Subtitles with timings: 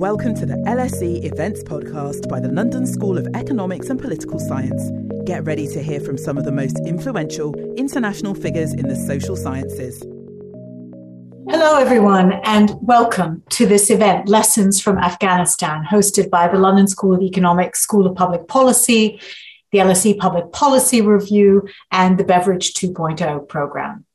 [0.00, 4.90] Welcome to the LSE Events Podcast by the London School of Economics and Political Science.
[5.26, 9.36] Get ready to hear from some of the most influential international figures in the social
[9.36, 10.00] sciences.
[11.50, 17.14] Hello, everyone, and welcome to this event, Lessons from Afghanistan, hosted by the London School
[17.14, 19.20] of Economics, School of Public Policy,
[19.70, 24.06] the LSE Public Policy Review, and the Beveridge 2.0 program.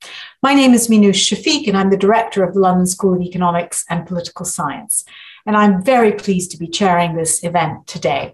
[0.41, 3.85] My name is Minouche Shafik, and I'm the director of the London School of Economics
[3.87, 5.05] and Political Science.
[5.45, 8.33] And I'm very pleased to be chairing this event today.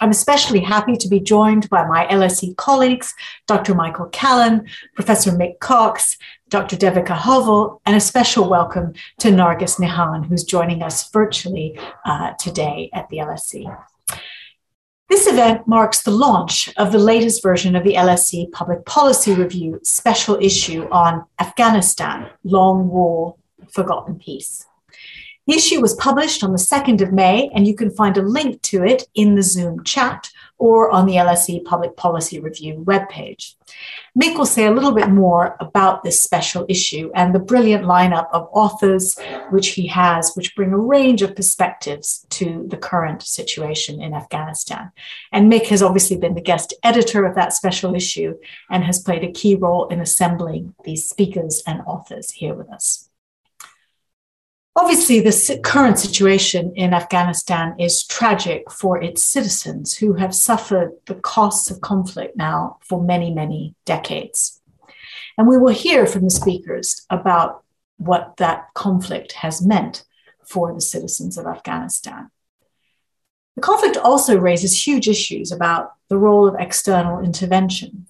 [0.00, 3.14] I'm especially happy to be joined by my LSE colleagues,
[3.46, 3.74] Dr.
[3.74, 6.16] Michael Callen, Professor Mick Cox,
[6.48, 6.76] Dr.
[6.76, 12.90] Devika Hovell, and a special welcome to Nargis Nehan, who's joining us virtually uh, today
[12.92, 13.76] at the LSE.
[15.08, 19.78] This event marks the launch of the latest version of the LSE Public Policy Review
[19.82, 23.36] special issue on Afghanistan Long War,
[23.70, 24.66] Forgotten Peace.
[25.46, 28.62] The issue was published on the 2nd of May, and you can find a link
[28.62, 33.54] to it in the Zoom chat or on the LSE Public Policy Review webpage.
[34.18, 38.28] Mick will say a little bit more about this special issue and the brilliant lineup
[38.32, 39.18] of authors
[39.50, 44.92] which he has, which bring a range of perspectives to the current situation in Afghanistan.
[45.30, 48.38] And Mick has obviously been the guest editor of that special issue
[48.70, 53.10] and has played a key role in assembling these speakers and authors here with us.
[54.76, 61.14] Obviously, the current situation in Afghanistan is tragic for its citizens who have suffered the
[61.14, 64.60] costs of conflict now for many, many decades.
[65.38, 67.62] And we will hear from the speakers about
[67.98, 70.04] what that conflict has meant
[70.44, 72.30] for the citizens of Afghanistan.
[73.54, 78.06] The conflict also raises huge issues about the role of external intervention.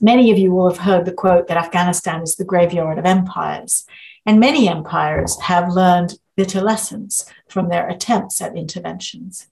[0.00, 3.86] Many of you will have heard the quote that Afghanistan is the graveyard of empires.
[4.26, 9.48] And many empires have learned bitter lessons from their attempts at interventions.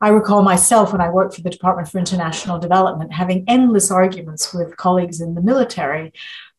[0.00, 4.52] I recall myself when I worked for the Department for International Development having endless arguments
[4.52, 6.12] with colleagues in the military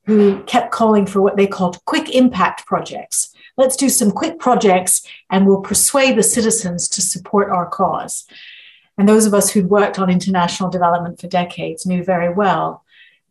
[0.05, 3.33] who kept calling for what they called quick impact projects.
[3.57, 8.25] Let's do some quick projects and we'll persuade the citizens to support our cause.
[8.97, 12.82] And those of us who'd worked on international development for decades knew very well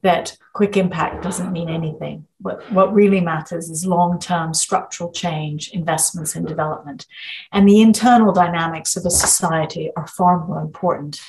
[0.02, 2.26] that quick impact doesn't mean anything.
[2.40, 7.06] What, what really matters is long term structural change, investments in development.
[7.52, 11.20] And the internal dynamics of a society are far more important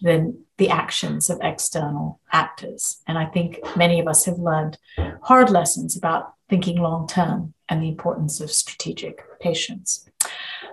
[0.00, 3.02] than the actions of external actors.
[3.06, 4.78] And I think many of us have learned
[5.22, 10.08] hard lessons about thinking long term and the importance of strategic patience.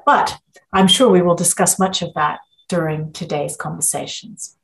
[0.06, 0.40] But
[0.74, 2.40] I'm sure we will discuss much of that
[2.70, 4.58] during today's conversations.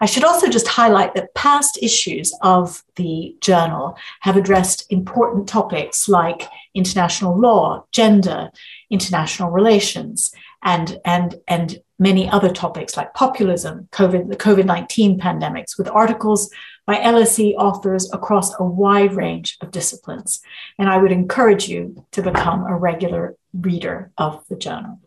[0.00, 6.08] I should also just highlight that past issues of the journal have addressed important topics
[6.08, 8.50] like international law, gender,
[8.88, 10.32] international relations,
[10.62, 16.50] and, and, and many other topics like populism, COVID, the COVID 19 pandemics, with articles
[16.86, 20.40] by LSE authors across a wide range of disciplines.
[20.78, 25.00] And I would encourage you to become a regular reader of the journal.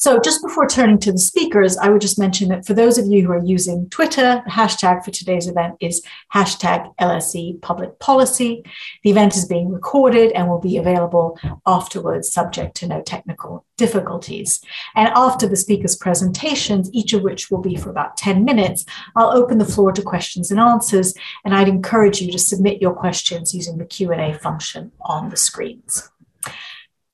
[0.00, 3.06] So, just before turning to the speakers, I would just mention that for those of
[3.06, 8.62] you who are using Twitter, the hashtag for today's event is hashtag LSE Public Policy.
[9.02, 11.36] The event is being recorded and will be available
[11.66, 14.60] afterwards, subject to no technical difficulties.
[14.94, 18.84] And after the speakers' presentations, each of which will be for about 10 minutes,
[19.16, 21.12] I'll open the floor to questions and answers,
[21.44, 26.08] and I'd encourage you to submit your questions using the Q&A function on the screens.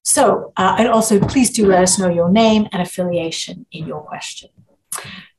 [0.04, 4.02] So, uh, and also please do let us know your name and affiliation in your
[4.02, 4.50] question.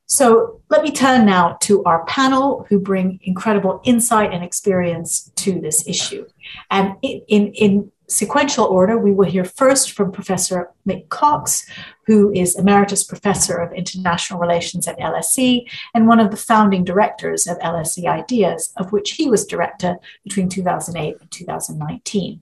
[0.06, 5.60] So, let me turn now to our panel who bring incredible insight and experience to
[5.60, 6.26] this issue.
[6.70, 11.68] And in, in, in sequential order, we will hear first from Professor Mick Cox,
[12.06, 17.46] who is Emeritus Professor of International Relations at LSE and one of the founding directors
[17.46, 22.40] of LSE Ideas, of which he was director between 2008 and 2019.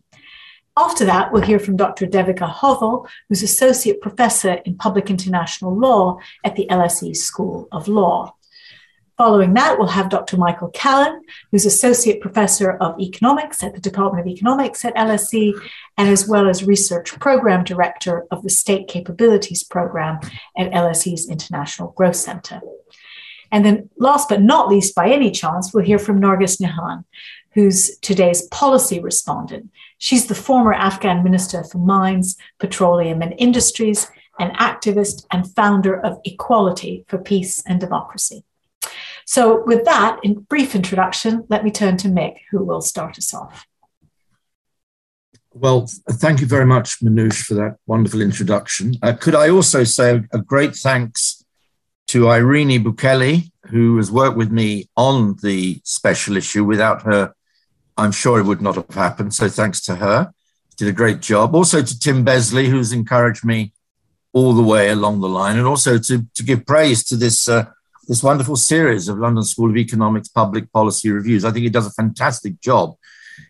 [0.77, 2.07] After that, we'll hear from Dr.
[2.07, 8.35] Devika Hovell, who's Associate Professor in Public International Law at the LSE School of Law.
[9.17, 10.37] Following that, we'll have Dr.
[10.37, 11.21] Michael Callen,
[11.53, 15.55] who's Associate Professor of Economics at the Department of Economics at LSE,
[15.97, 20.19] and as well as Research Program Director of the State Capabilities Program
[20.59, 22.61] at LSE's International Growth Center.
[23.53, 27.05] And then, last but not least, by any chance, we'll hear from Nargis Nehan,
[27.55, 29.71] who's today's policy respondent.
[29.99, 36.19] She's the former Afghan Minister for Mines, Petroleum and Industries, an activist and founder of
[36.25, 38.45] Equality for Peace and Democracy.
[39.27, 43.33] So, with that, in brief introduction, let me turn to Mick, who will start us
[43.33, 43.67] off.
[45.55, 48.97] Well, thank you very much, Minouche, for that wonderful introduction.
[49.01, 51.45] Uh, could I also say a great thanks
[52.09, 56.65] to Irene Bucelli, who has worked with me on the special issue.
[56.65, 57.35] Without her,
[57.97, 59.35] I'm sure it would not have happened.
[59.35, 60.33] So thanks to her.
[60.77, 61.55] Did a great job.
[61.55, 63.73] Also to Tim Besley, who's encouraged me
[64.33, 67.67] all the way along the line, and also to, to give praise to this uh,
[68.09, 71.45] this wonderful series of London School of Economics public policy reviews.
[71.45, 72.97] I think it does a fantastic job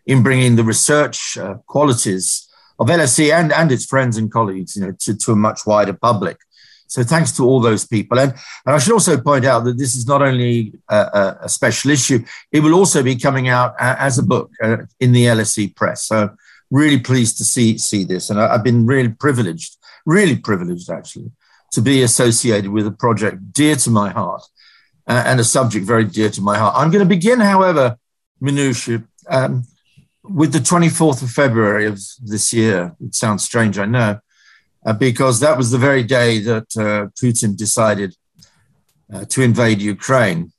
[0.06, 2.49] in bringing the research uh, qualities
[2.79, 5.93] of LSE and, and its friends and colleagues, you know, to, to a much wider
[5.93, 6.38] public.
[6.94, 8.20] So thanks to all those people.
[8.20, 8.32] And,
[8.64, 12.25] and I should also point out that this is not only a, a special issue,
[12.52, 16.05] it will also be coming out as a book uh, in the LSE press.
[16.05, 16.31] So
[16.70, 18.31] really pleased to see, see this.
[18.31, 19.76] And I, have been really privileged,
[20.06, 21.32] really privileged actually,
[21.73, 24.44] to be associated with a project dear to my heart
[25.08, 26.75] uh, and a subject very dear to my heart.
[26.76, 27.97] I'm going to begin, however,
[28.40, 29.64] Minouche, um,
[30.23, 34.19] with the 24th of February of this year, it sounds strange, I know, uh,
[34.93, 38.15] because that was the very day that uh, Putin decided
[39.13, 40.53] uh, to invade Ukraine.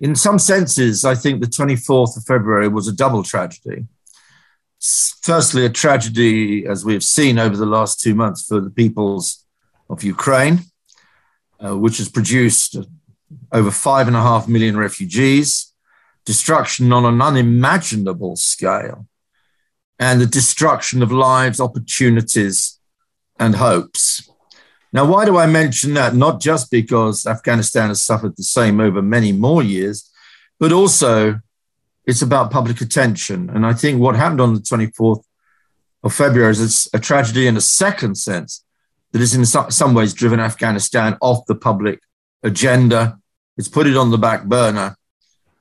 [0.00, 3.86] In some senses, I think the 24th of February was a double tragedy.
[5.22, 9.44] Firstly, a tragedy, as we have seen over the last two months, for the peoples
[9.88, 10.60] of Ukraine,
[11.64, 12.76] uh, which has produced
[13.52, 15.72] over five and a half million refugees,
[16.24, 19.06] destruction on an unimaginable scale,
[19.98, 22.75] and the destruction of lives, opportunities,
[23.38, 24.30] and hopes.
[24.92, 26.14] Now, why do I mention that?
[26.14, 30.10] Not just because Afghanistan has suffered the same over many more years,
[30.58, 31.40] but also
[32.06, 33.50] it's about public attention.
[33.50, 35.24] And I think what happened on the 24th
[36.02, 38.64] of February is a tragedy in a second sense
[39.12, 42.00] that has, in some ways, driven Afghanistan off the public
[42.42, 43.18] agenda.
[43.58, 44.96] It's put it on the back burner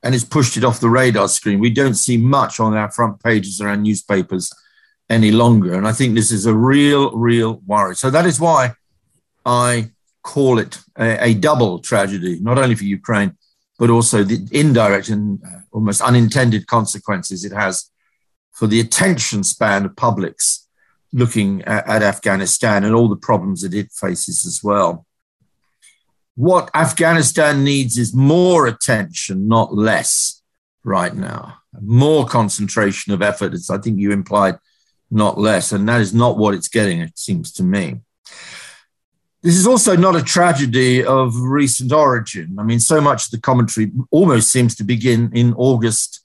[0.03, 1.59] and it's pushed it off the radar screen.
[1.59, 4.53] We don't see much on our front pages or our newspapers
[5.09, 5.73] any longer.
[5.73, 7.95] And I think this is a real, real worry.
[7.95, 8.73] So that is why
[9.45, 9.91] I
[10.23, 13.37] call it a, a double tragedy, not only for Ukraine,
[13.77, 17.91] but also the indirect and uh, almost unintended consequences it has
[18.53, 20.67] for the attention span of publics
[21.11, 25.05] looking at, at Afghanistan and all the problems that it faces as well
[26.35, 30.41] what Afghanistan needs is more attention, not less,
[30.83, 31.57] right now.
[31.81, 34.57] More concentration of effort, as I think you implied,
[35.11, 35.71] not less.
[35.71, 38.01] And that is not what it's getting, it seems to me.
[39.41, 42.57] This is also not a tragedy of recent origin.
[42.57, 46.21] I mean, so much of the commentary almost seems to begin in August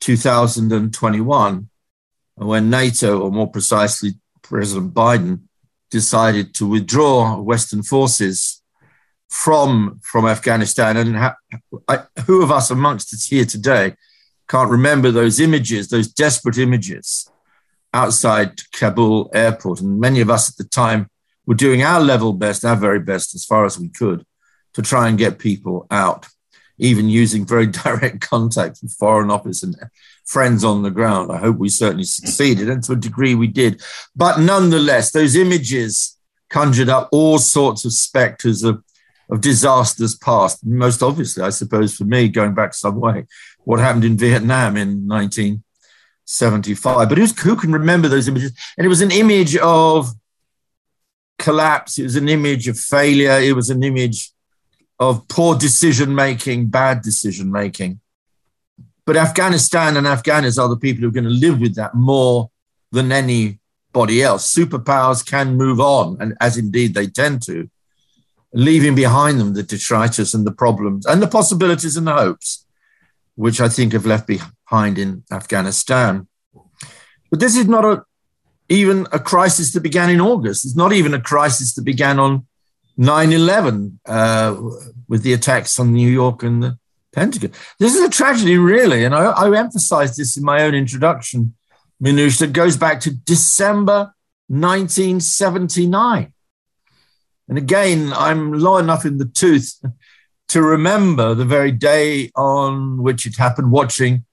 [0.00, 1.68] 2021,
[2.34, 5.40] when NATO, or more precisely, President Biden,
[5.90, 8.62] decided to withdraw Western forces
[9.30, 10.98] from from Afghanistan.
[10.98, 11.36] And ha-
[11.88, 13.94] I, who of us amongst us here today
[14.46, 17.30] can't remember those images, those desperate images
[17.92, 19.80] outside Kabul airport?
[19.80, 21.08] And many of us at the time
[21.46, 24.24] were doing our level best, our very best, as far as we could,
[24.74, 26.26] to try and get people out,
[26.78, 29.76] even using very direct contact with Foreign Office and
[30.26, 31.32] friends on the ground.
[31.32, 33.82] I hope we certainly succeeded, and to a degree we did.
[34.14, 36.16] But nonetheless, those images
[36.50, 38.82] conjured up all sorts of specters of
[39.30, 40.64] of disasters past.
[40.64, 43.26] Most obviously, I suppose, for me, going back some way,
[43.64, 45.06] what happened in Vietnam in
[46.28, 47.08] 1975.
[47.08, 48.52] But who can remember those images?
[48.76, 50.10] And it was an image of
[51.38, 54.32] collapse, it was an image of failure, it was an image
[54.98, 58.00] of poor decision making, bad decision making.
[59.06, 62.50] But Afghanistan and Afghans are the people who are going to live with that more
[62.92, 64.54] than anybody else.
[64.54, 67.70] Superpowers can move on, and as indeed they tend to
[68.52, 72.66] leaving behind them the detritus and the problems and the possibilities and the hopes,
[73.34, 76.27] which I think have left behind in Afghanistan.
[77.30, 78.04] But this is not a,
[78.68, 80.64] even a crisis that began in August.
[80.64, 82.46] It's not even a crisis that began on
[82.96, 84.56] 9 11 uh,
[85.08, 86.78] with the attacks on New York and the
[87.12, 87.52] Pentagon.
[87.78, 89.04] This is a tragedy, really.
[89.04, 91.54] And I, I emphasize this in my own introduction,
[92.02, 94.12] Minouche, that goes back to December
[94.48, 96.32] 1979.
[97.48, 99.80] And again, I'm long enough in the tooth
[100.48, 104.24] to remember the very day on which it happened, watching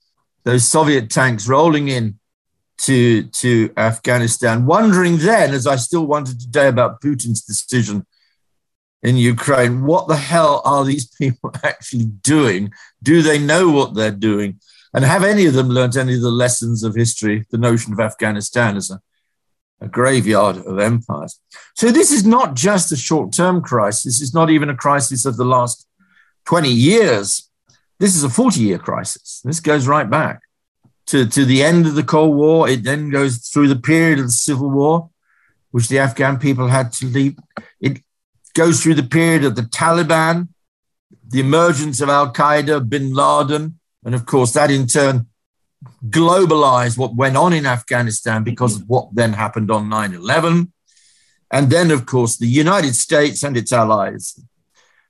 [0.43, 2.19] those Soviet tanks rolling in
[2.79, 8.05] to, to Afghanistan, wondering then, as I still wonder today about Putin's decision
[9.01, 12.71] in Ukraine, what the hell are these people actually doing?
[13.01, 14.59] Do they know what they're doing?
[14.93, 17.99] And have any of them learned any of the lessons of history, the notion of
[17.99, 19.01] Afghanistan as a
[19.81, 21.39] a graveyard of empires.
[21.75, 24.21] So this is not just a short term crisis.
[24.21, 25.87] It's not even a crisis of the last
[26.45, 27.49] 20 years.
[27.99, 29.41] This is a 40 year crisis.
[29.43, 30.41] This goes right back.
[31.07, 32.67] To, to the end of the Cold War.
[32.67, 35.09] It then goes through the period of the Civil War,
[35.71, 37.37] which the Afghan people had to leave.
[37.79, 38.01] It
[38.53, 40.49] goes through the period of the Taliban,
[41.27, 45.27] the emergence of Al Qaeda, bin Laden, and of course, that in turn
[46.09, 50.71] globalized what went on in Afghanistan because of what then happened on 9 11.
[51.51, 54.39] And then, of course, the United States and its allies,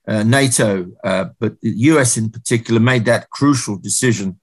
[0.07, 4.39] uh, NATO, uh, but the US in particular, made that crucial decision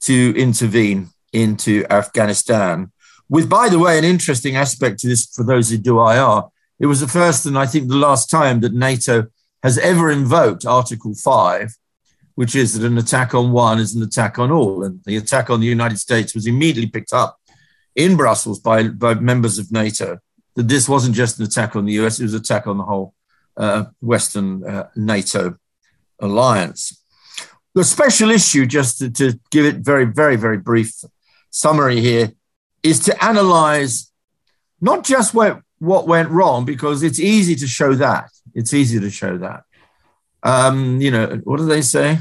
[0.00, 2.92] to intervene into Afghanistan.
[3.28, 6.42] With, by the way, an interesting aspect to this for those who do IR,
[6.78, 9.26] it was the first and I think the last time that NATO
[9.62, 11.74] has ever invoked Article 5,
[12.34, 14.84] which is that an attack on one is an attack on all.
[14.84, 17.38] And the attack on the United States was immediately picked up
[17.94, 20.18] in Brussels by, by members of NATO,
[20.54, 22.84] that this wasn't just an attack on the US, it was an attack on the
[22.84, 23.14] whole
[23.56, 25.56] uh, Western uh, NATO
[26.20, 27.02] alliance.
[27.76, 30.94] The special issue, just to, to give it very, very, very brief
[31.50, 32.32] summary here,
[32.82, 34.10] is to analyze
[34.80, 38.30] not just where, what went wrong, because it's easy to show that.
[38.54, 39.64] It's easy to show that.
[40.42, 42.16] Um, you know, what do they say?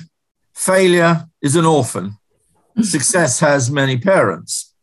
[0.54, 2.18] Failure is an orphan.
[2.82, 4.74] Success has many parents.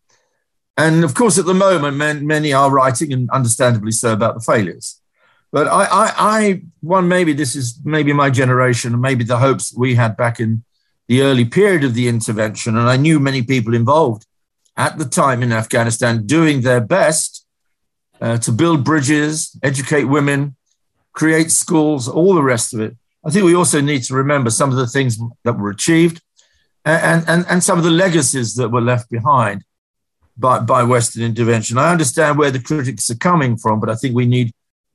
[0.79, 4.41] And of course, at the moment, men, many are writing, and understandably so, about the
[4.41, 5.02] failures.
[5.53, 9.75] But I, I, I, one, maybe this is maybe my generation, and maybe the hopes
[9.77, 10.65] we had back in
[11.09, 12.77] the early period of the intervention.
[12.77, 14.27] And I knew many people involved
[14.77, 17.47] at the time in Afghanistan doing their best
[18.21, 20.57] uh, to build bridges, educate women,
[21.13, 22.97] create schools, all the rest of it.
[23.25, 26.23] I think we also need to remember some of the things that were achieved
[26.85, 29.65] and, and, and some of the legacies that were left behind
[30.37, 31.79] by, by Western intervention.
[31.79, 34.53] I understand where the critics are coming from, but I think we need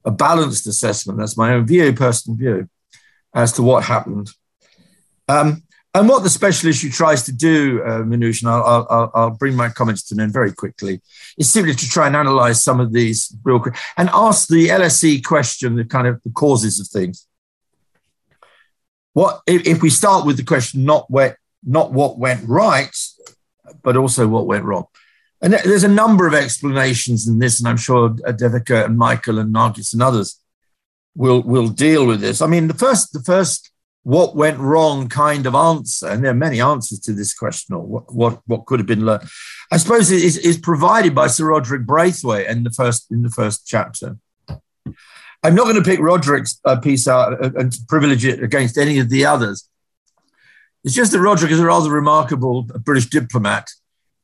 [0.07, 1.19] a balanced assessment.
[1.19, 2.69] That's my own view, personal view,
[3.35, 4.31] as to what happened.
[5.27, 9.55] Um, and what the special issue tries to do, uh, and I'll, I'll, I'll, bring
[9.55, 11.01] my comments to an end very quickly,
[11.37, 13.63] is simply to try and analyze some of these real
[13.97, 17.27] and ask the LSE question, the kind of the causes of things.
[19.13, 22.95] What if, if we start with the question, not where, not what went right,
[23.81, 24.85] but also what went wrong?
[25.41, 29.53] And there's a number of explanations in this, and I'm sure Devika and Michael and
[29.53, 30.39] Nargis and others
[31.15, 32.41] will will deal with this.
[32.41, 33.71] I mean, the first the first
[34.03, 37.81] what went wrong kind of answer, and there are many answers to this question, or
[37.81, 39.27] what what, what could have been learned.
[39.71, 43.67] I suppose is, is provided by Sir Rodric Braithwaite in the first in the first
[43.67, 44.17] chapter.
[45.43, 48.97] I'm not going to pick Rodric's uh, piece out uh, and privilege it against any
[48.97, 49.69] of the others.
[50.83, 53.69] It's just that Rodric is a rather remarkable British diplomat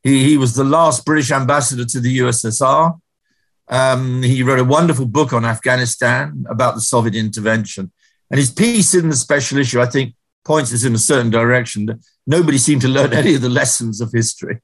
[0.04, 3.00] he, he was the last British ambassador to the USSR.
[3.68, 7.90] Um, he wrote a wonderful book on Afghanistan about the Soviet intervention.
[8.30, 12.00] And his piece in the special issue, I think, points us in a certain direction.
[12.26, 14.60] Nobody seemed to learn any of the lessons of history.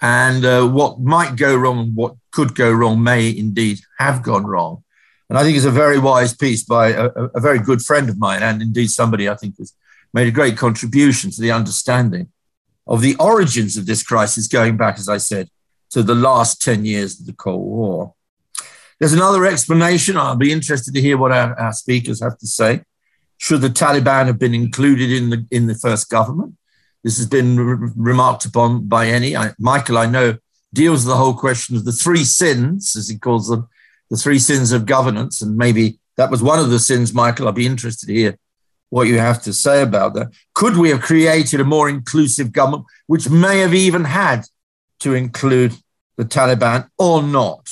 [0.00, 4.46] And uh, what might go wrong and what could go wrong may indeed have gone
[4.46, 4.84] wrong.
[5.28, 8.18] And I think it's a very wise piece by a, a very good friend of
[8.18, 9.74] mine, and indeed somebody I think has
[10.14, 12.28] made a great contribution to the understanding
[12.88, 15.50] of the origins of this crisis going back, as I said,
[15.90, 18.14] to the last 10 years of the Cold War.
[18.98, 20.16] There's another explanation.
[20.16, 22.82] I'll be interested to hear what our, our speakers have to say.
[23.36, 26.56] Should the Taliban have been included in the, in the first government?
[27.04, 29.36] This has been re- remarked upon by any.
[29.36, 30.38] I, Michael, I know,
[30.74, 33.68] deals with the whole question of the three sins, as he calls them,
[34.10, 35.40] the three sins of governance.
[35.40, 37.46] And maybe that was one of the sins, Michael.
[37.46, 38.38] I'll be interested to hear
[38.90, 40.28] what you have to say about that.
[40.54, 44.44] Could we have created a more inclusive government, which may have even had
[45.00, 45.74] to include
[46.16, 47.70] the Taliban or not?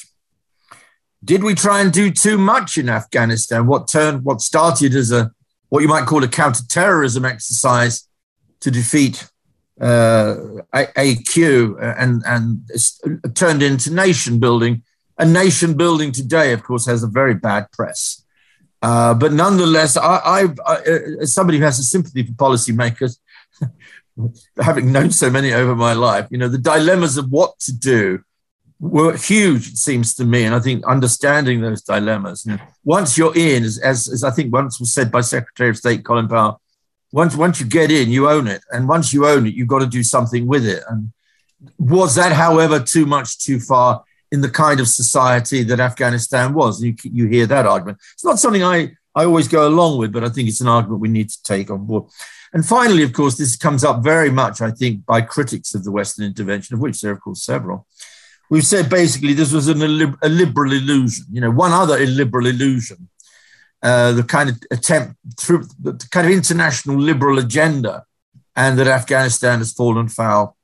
[1.25, 3.67] Did we try and do too much in Afghanistan?
[3.67, 5.33] What turned, what started as a
[5.69, 8.09] what you might call a counterterrorism exercise
[8.61, 9.29] to defeat
[9.81, 10.37] uh,
[10.73, 14.83] AQ and and turned into nation building.
[15.19, 18.23] And nation building today, of course, has a very bad press.
[18.83, 20.77] Uh, but nonetheless, I, I, I,
[21.21, 23.19] as somebody who has a sympathy for policymakers,
[24.63, 28.21] having known so many over my life, you know, the dilemmas of what to do
[28.79, 30.45] were huge, it seems to me.
[30.45, 34.31] And I think understanding those dilemmas, you know, once you're in, as, as, as I
[34.31, 36.61] think once was said by Secretary of State Colin Powell,
[37.13, 38.63] once, once you get in, you own it.
[38.71, 40.83] And once you own it, you've got to do something with it.
[40.89, 41.13] And
[41.79, 44.05] was that, however, too much too far?
[44.37, 46.83] In the kind of society that Afghanistan was.
[46.83, 47.99] You, you hear that argument.
[48.13, 51.01] It's not something I, I always go along with, but I think it's an argument
[51.01, 52.05] we need to take on board.
[52.53, 55.91] And finally, of course, this comes up very much, I think, by critics of the
[55.91, 57.87] Western intervention, of which there are, of course, several.
[58.51, 59.81] We've said basically this was an,
[60.23, 61.25] a liberal illusion.
[61.33, 63.09] You know, one other illiberal illusion,
[63.83, 68.05] uh, the kind of attempt through the kind of international liberal agenda,
[68.55, 70.57] and that Afghanistan has fallen foul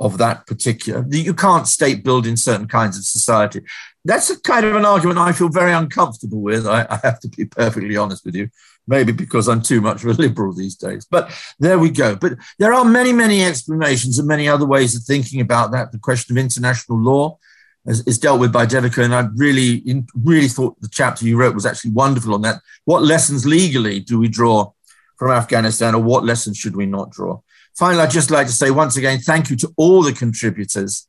[0.00, 1.06] of that particular.
[1.08, 3.60] You can't state build in certain kinds of society.
[4.04, 6.66] That's a kind of an argument I feel very uncomfortable with.
[6.66, 8.50] I, I have to be perfectly honest with you
[8.90, 11.06] maybe because I'm too much of a liberal these days.
[11.08, 11.30] But
[11.60, 12.16] there we go.
[12.16, 15.92] But there are many, many explanations and many other ways of thinking about that.
[15.92, 17.38] The question of international law
[17.86, 19.82] is, is dealt with by Devika, and I really,
[20.14, 22.60] really thought the chapter you wrote was actually wonderful on that.
[22.84, 24.72] What lessons legally do we draw
[25.16, 27.40] from Afghanistan, or what lessons should we not draw?
[27.76, 31.06] Finally, I'd just like to say once again, thank you to all the contributors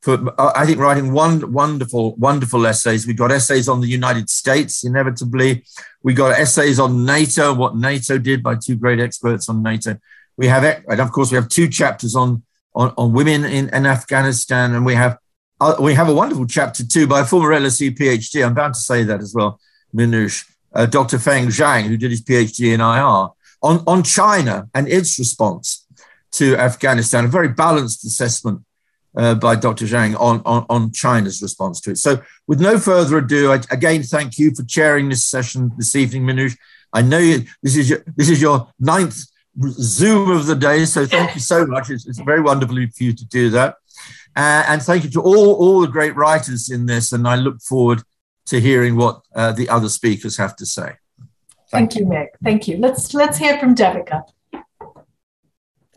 [0.00, 3.06] for, uh, I think, writing one wonderful, wonderful essays.
[3.06, 5.64] We got essays on the United States, inevitably.
[6.02, 9.98] We got essays on NATO, what NATO did by two great experts on NATO.
[10.36, 12.42] We have, and of course, we have two chapters on
[12.74, 15.18] on, on women in, in Afghanistan, and we have
[15.60, 18.44] uh, we have a wonderful chapter too by a former LSE PhD.
[18.44, 19.60] I'm bound to say that as well,
[19.94, 21.18] Minouche, uh, Dr.
[21.18, 25.84] Feng Zhang, who did his PhD in IR on on China and its response
[26.32, 27.24] to Afghanistan.
[27.24, 28.62] A very balanced assessment
[29.16, 29.86] uh, by Dr.
[29.86, 31.98] Zhang on, on, on, China's response to it.
[31.98, 36.22] So, with no further ado, I, again, thank you for chairing this session this evening,
[36.22, 36.56] Minouche.
[36.92, 39.16] I know you, this is your this is your ninth
[39.70, 41.90] Zoom of the day, so thank you so much.
[41.90, 43.76] It's, it's very wonderful for you to do that,
[44.36, 47.12] uh, and thank you to all all the great writers in this.
[47.12, 48.02] And I look forward
[48.46, 50.94] to hearing what uh, the other speakers have to say.
[51.70, 52.28] Thank, thank you, Meg.
[52.42, 52.78] Thank you.
[52.78, 54.22] Let's let's hear from Devika.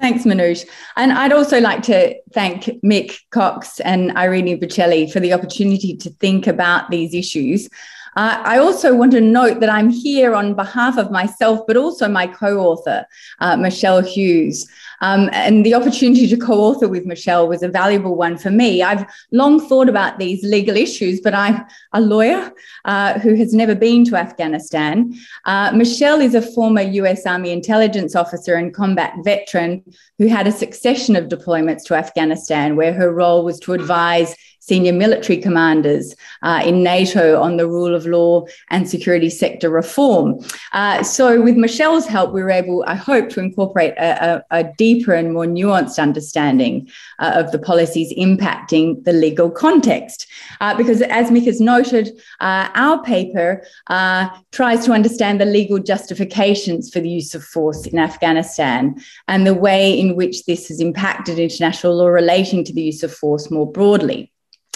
[0.04, 0.68] Thanks, Minouche.
[0.98, 6.10] And I'd also like to thank Mick Cox and Irene Bucelli for the opportunity to
[6.10, 7.70] think about these issues.
[8.16, 12.08] Uh, I also want to note that I'm here on behalf of myself, but also
[12.08, 13.06] my co author,
[13.40, 14.70] uh, Michelle Hughes.
[15.02, 18.82] Um, and the opportunity to co author with Michelle was a valuable one for me.
[18.82, 22.54] I've long thought about these legal issues, but I'm a lawyer
[22.86, 25.14] uh, who has never been to Afghanistan.
[25.46, 29.84] Uh, Michelle is a former US Army intelligence officer and combat veteran
[30.18, 34.94] who had a succession of deployments to Afghanistan, where her role was to advise senior
[34.94, 40.40] military commanders uh, in NATO on the rule of law and security sector reform.
[40.72, 44.74] Uh, so, with Michelle's help, we were able, I hope, to incorporate a, a, a
[44.78, 50.28] deeper and more nuanced understanding uh, of the policies impacting the legal context.
[50.62, 52.10] Uh, because, as Mick has noted,
[52.40, 57.86] uh, our paper uh, tries to understand the legal justifications for the use of force
[57.86, 58.96] in Afghanistan
[59.28, 63.14] and the way in which this has impacted international law relating to the use of
[63.14, 64.33] force more broadly.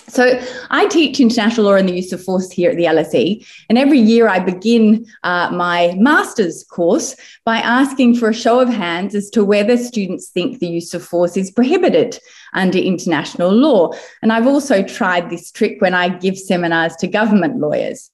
[0.10, 3.78] So I teach international law and the use of force here at the LSE, and
[3.78, 9.16] every year I begin uh, my master's course by asking for a show of hands
[9.16, 12.20] as to whether students think the use of force is prohibited
[12.54, 13.92] under international law.
[14.22, 18.10] And I've also tried this trick when I give seminars to government lawyers.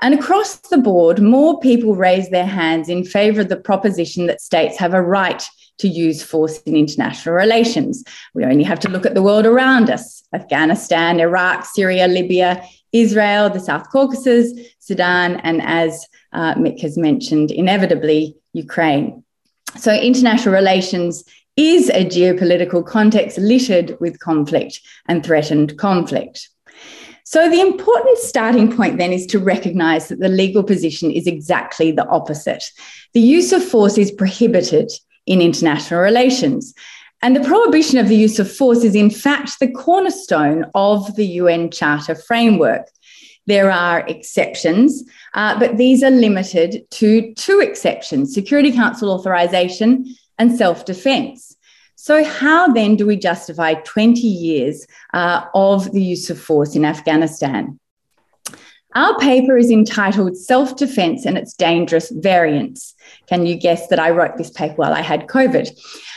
[0.00, 4.40] And across the board, more people raise their hands in favour of the proposition that
[4.40, 5.42] states have a right
[5.78, 8.04] to use force in international relations.
[8.34, 13.50] We only have to look at the world around us Afghanistan, Iraq, Syria, Libya, Israel,
[13.50, 19.24] the South Caucasus, Sudan, and as uh, Mick has mentioned, inevitably, Ukraine.
[19.76, 21.24] So, international relations
[21.56, 26.48] is a geopolitical context littered with conflict and threatened conflict.
[27.24, 31.90] So, the important starting point then is to recognize that the legal position is exactly
[31.90, 32.64] the opposite.
[33.14, 34.90] The use of force is prohibited
[35.26, 36.74] in international relations.
[37.22, 41.26] And the prohibition of the use of force is, in fact, the cornerstone of the
[41.26, 42.88] UN Charter framework.
[43.46, 45.04] There are exceptions,
[45.34, 51.56] uh, but these are limited to two exceptions Security Council authorization and self defense.
[51.94, 56.84] So, how then do we justify 20 years uh, of the use of force in
[56.84, 57.78] Afghanistan?
[58.94, 62.94] Our paper is entitled Self Defense and its Dangerous Variants.
[63.26, 65.70] Can you guess that I wrote this paper while I had COVID?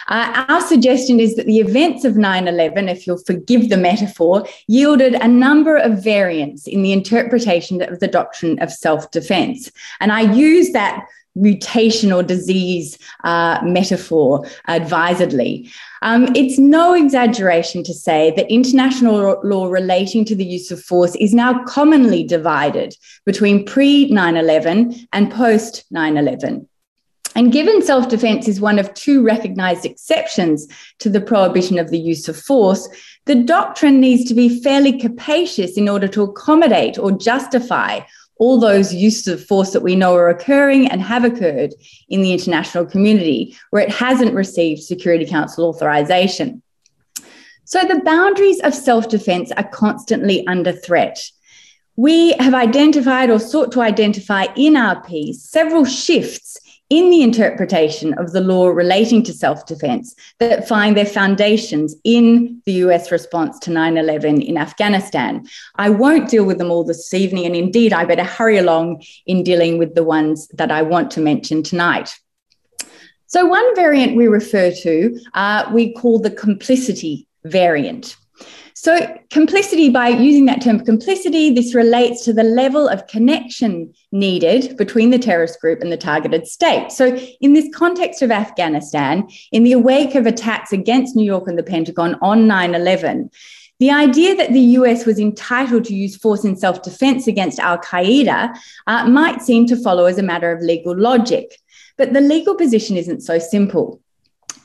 [0.08, 4.48] Uh, our suggestion is that the events of 9 11, if you'll forgive the metaphor,
[4.68, 9.72] yielded a number of variants in the interpretation of the doctrine of self defense.
[10.00, 11.06] And I use that
[11.36, 15.70] mutation or disease uh, metaphor advisedly.
[16.02, 21.16] Um, it's no exaggeration to say that international law relating to the use of force
[21.16, 22.96] is now commonly divided
[23.26, 26.68] between pre 9 11 and post 9 11.
[27.36, 30.68] And given self defense is one of two recognized exceptions
[31.00, 32.88] to the prohibition of the use of force,
[33.26, 38.00] the doctrine needs to be fairly capacious in order to accommodate or justify
[38.38, 41.74] all those uses of force that we know are occurring and have occurred
[42.10, 46.62] in the international community where it hasn't received Security Council authorization.
[47.64, 51.20] So the boundaries of self defense are constantly under threat.
[51.96, 56.58] We have identified or sought to identify in our piece several shifts
[56.90, 62.62] in the interpretation of the law relating to self defense that find their foundations in
[62.66, 65.46] the US response to 9 11 in Afghanistan.
[65.76, 69.44] I won't deal with them all this evening, and indeed, I better hurry along in
[69.44, 72.16] dealing with the ones that I want to mention tonight.
[73.28, 78.16] So, one variant we refer to, uh, we call the complicity variant.
[78.86, 84.78] So, complicity, by using that term complicity, this relates to the level of connection needed
[84.78, 86.92] between the terrorist group and the targeted state.
[86.92, 91.58] So, in this context of Afghanistan, in the wake of attacks against New York and
[91.58, 93.32] the Pentagon on 9 11,
[93.80, 97.80] the idea that the US was entitled to use force in self defense against Al
[97.80, 101.60] Qaeda uh, might seem to follow as a matter of legal logic.
[101.98, 104.00] But the legal position isn't so simple.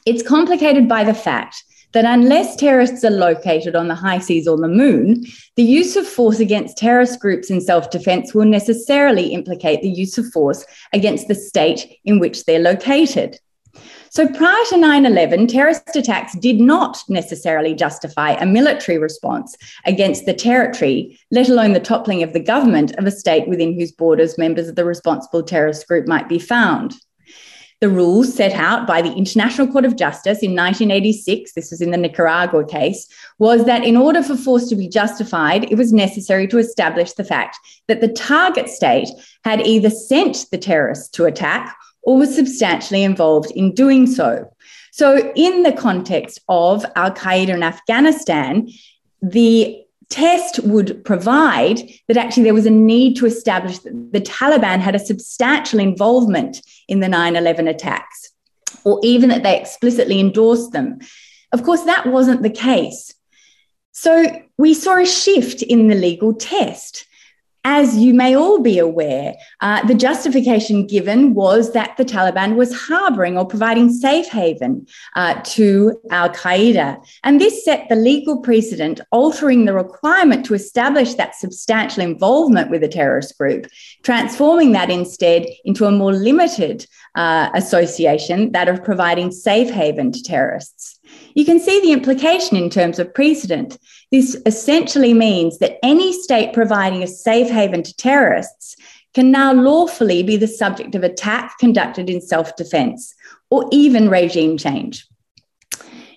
[0.04, 4.56] It's complicated by the fact that unless terrorists are located on the high seas or
[4.56, 5.24] the moon,
[5.56, 10.18] the use of force against terrorist groups in self defense will necessarily implicate the use
[10.18, 13.38] of force against the state in which they're located.
[14.12, 20.26] So prior to 9 11, terrorist attacks did not necessarily justify a military response against
[20.26, 24.36] the territory, let alone the toppling of the government of a state within whose borders
[24.36, 26.94] members of the responsible terrorist group might be found
[27.80, 31.90] the rules set out by the International Court of Justice in 1986, this was in
[31.90, 36.46] the Nicaragua case, was that in order for force to be justified, it was necessary
[36.48, 39.08] to establish the fact that the target state
[39.44, 44.52] had either sent the terrorists to attack or was substantially involved in doing so.
[44.92, 48.68] So, in the context of Al Qaeda in Afghanistan,
[49.22, 54.80] the test would provide that actually there was a need to establish that the Taliban
[54.80, 58.32] had a substantial involvement in the 9 11 attacks,
[58.84, 60.98] or even that they explicitly endorsed them.
[61.52, 63.14] Of course, that wasn't the case.
[63.92, 67.06] So we saw a shift in the legal test
[67.64, 72.74] as you may all be aware, uh, the justification given was that the Taliban was
[72.74, 77.04] harboring or providing safe haven uh, to Al Qaeda.
[77.22, 82.82] And this set the legal precedent, altering the requirement to establish that substantial involvement with
[82.82, 83.66] a terrorist group,
[84.02, 90.22] transforming that instead into a more limited uh, association, that of providing safe haven to
[90.22, 90.99] terrorists.
[91.34, 93.78] You can see the implication in terms of precedent.
[94.10, 98.76] This essentially means that any state providing a safe haven to terrorists
[99.14, 103.14] can now lawfully be the subject of attack conducted in self defense
[103.50, 105.06] or even regime change.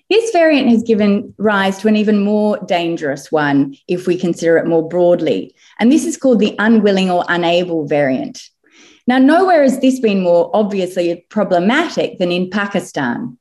[0.09, 4.67] This variant has given rise to an even more dangerous one if we consider it
[4.67, 8.43] more broadly, and this is called the unwilling or unable variant.
[9.07, 13.37] Now, nowhere has this been more obviously problematic than in Pakistan.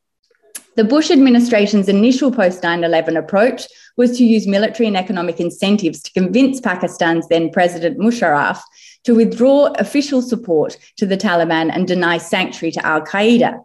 [0.74, 6.00] The Bush administration's initial post 9 11 approach was to use military and economic incentives
[6.02, 8.60] to convince Pakistan's then President Musharraf
[9.04, 13.62] to withdraw official support to the Taliban and deny sanctuary to Al Qaeda.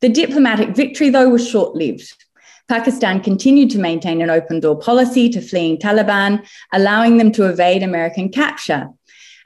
[0.00, 2.24] The diplomatic victory, though, was short lived.
[2.68, 7.82] Pakistan continued to maintain an open door policy to fleeing Taliban, allowing them to evade
[7.82, 8.88] American capture.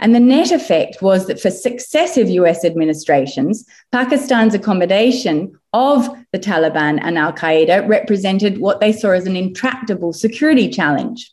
[0.01, 6.99] And the net effect was that for successive US administrations, Pakistan's accommodation of the Taliban
[7.03, 11.31] and Al Qaeda represented what they saw as an intractable security challenge.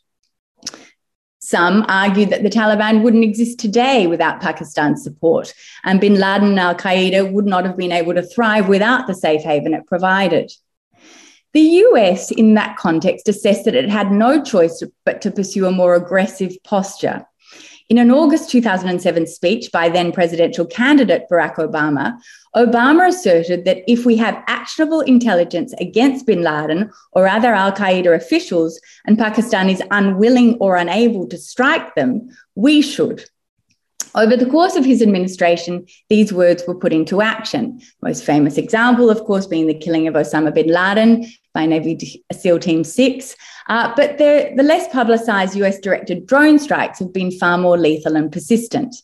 [1.40, 6.60] Some argued that the Taliban wouldn't exist today without Pakistan's support, and bin Laden and
[6.60, 10.52] Al Qaeda would not have been able to thrive without the safe haven it provided.
[11.54, 15.70] The US, in that context, assessed that it had no choice but to pursue a
[15.70, 17.26] more aggressive posture.
[17.88, 22.18] In an August 2007 speech by then presidential candidate Barack Obama,
[22.54, 28.14] Obama asserted that if we have actionable intelligence against bin Laden or other Al Qaeda
[28.14, 33.24] officials and Pakistan is unwilling or unable to strike them, we should.
[34.14, 37.80] Over the course of his administration, these words were put into action.
[38.02, 41.26] Most famous example, of course, being the killing of Osama bin Laden
[41.58, 43.36] by Navy SEAL Team 6,
[43.68, 48.14] uh, but the, the less publicized US directed drone strikes have been far more lethal
[48.14, 48.94] and persistent.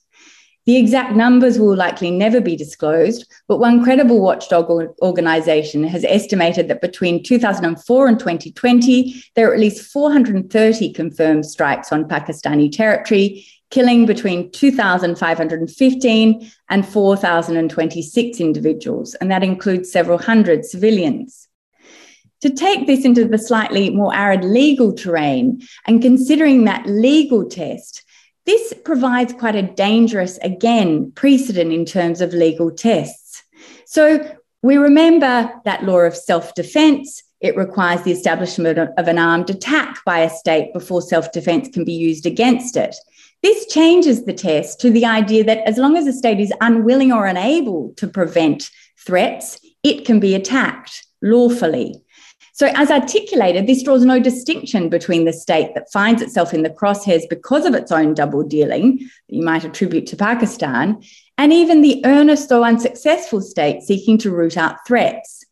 [0.64, 4.71] The exact numbers will likely never be disclosed, but one credible watchdog
[5.03, 11.90] organization has estimated that between 2004 and 2020, there are at least 430 confirmed strikes
[11.90, 21.43] on Pakistani territory, killing between 2,515 and 4,026 individuals, and that includes several hundred civilians
[22.44, 28.04] to take this into the slightly more arid legal terrain and considering that legal test,
[28.44, 33.42] this provides quite a dangerous, again, precedent in terms of legal tests.
[33.87, 37.22] So we remember that law of self defense.
[37.40, 41.87] It requires the establishment of an armed attack by a state before self defense can
[41.87, 42.94] be used against it.
[43.42, 47.11] This changes the test to the idea that as long as a state is unwilling
[47.11, 52.04] or unable to prevent threats, it can be attacked lawfully.
[52.57, 56.71] So, as articulated, this draws no distinction between the state that finds itself in the
[56.71, 61.03] crosshairs because of its own double dealing, that you might attribute to Pakistan,
[61.37, 65.45] and even the earnest though unsuccessful state seeking to root out threats.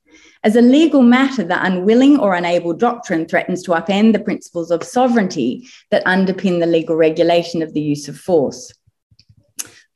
[0.45, 4.85] As a legal matter, the unwilling or unable doctrine threatens to upend the principles of
[4.85, 8.73] sovereignty that underpin the legal regulation of the use of force.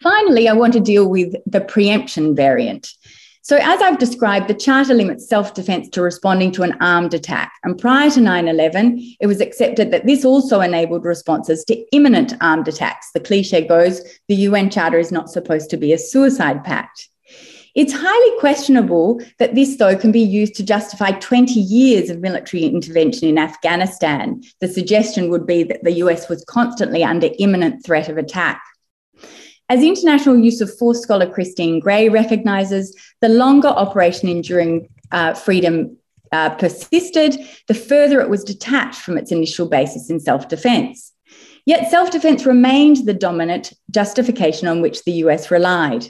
[0.03, 2.89] Finally, I want to deal with the preemption variant.
[3.49, 7.53] So, as I've described, the Charter limits self defence to responding to an armed attack.
[7.63, 12.35] And prior to 9 11, it was accepted that this also enabled responses to imminent
[12.41, 13.13] armed attacks.
[13.13, 17.09] The cliche goes the UN Charter is not supposed to be a suicide pact.
[17.77, 22.65] It's highly questionable that this, though, can be used to justify 20 years of military
[22.65, 24.43] intervention in Afghanistan.
[24.61, 28.61] The suggestion would be that the US was constantly under imminent threat of attack.
[29.69, 35.97] As international use of force scholar Christine Gray recognises, the longer Operation Enduring uh, Freedom
[36.31, 41.13] uh, persisted, the further it was detached from its initial basis in self defence.
[41.65, 46.07] Yet self defence remained the dominant justification on which the US relied.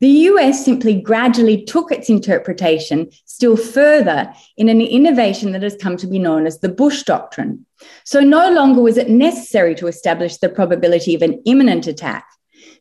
[0.00, 5.96] The US simply gradually took its interpretation still further in an innovation that has come
[5.98, 7.66] to be known as the Bush Doctrine.
[8.04, 12.24] So no longer was it necessary to establish the probability of an imminent attack.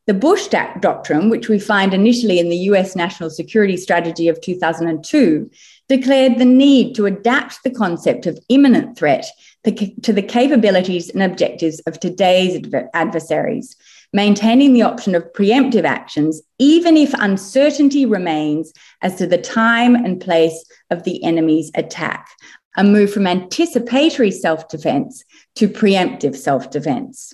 [0.08, 5.52] The Bush Doctrine, which we find initially in the US National Security Strategy of 2002,
[5.89, 9.26] declared the need to adapt the concept of imminent threat
[9.65, 13.76] to the capabilities and objectives of today's adversaries,
[14.13, 20.22] maintaining the option of preemptive actions, even if uncertainty remains as to the time and
[20.22, 22.30] place of the enemy's attack,
[22.78, 27.34] a move from anticipatory self defense to preemptive self defense.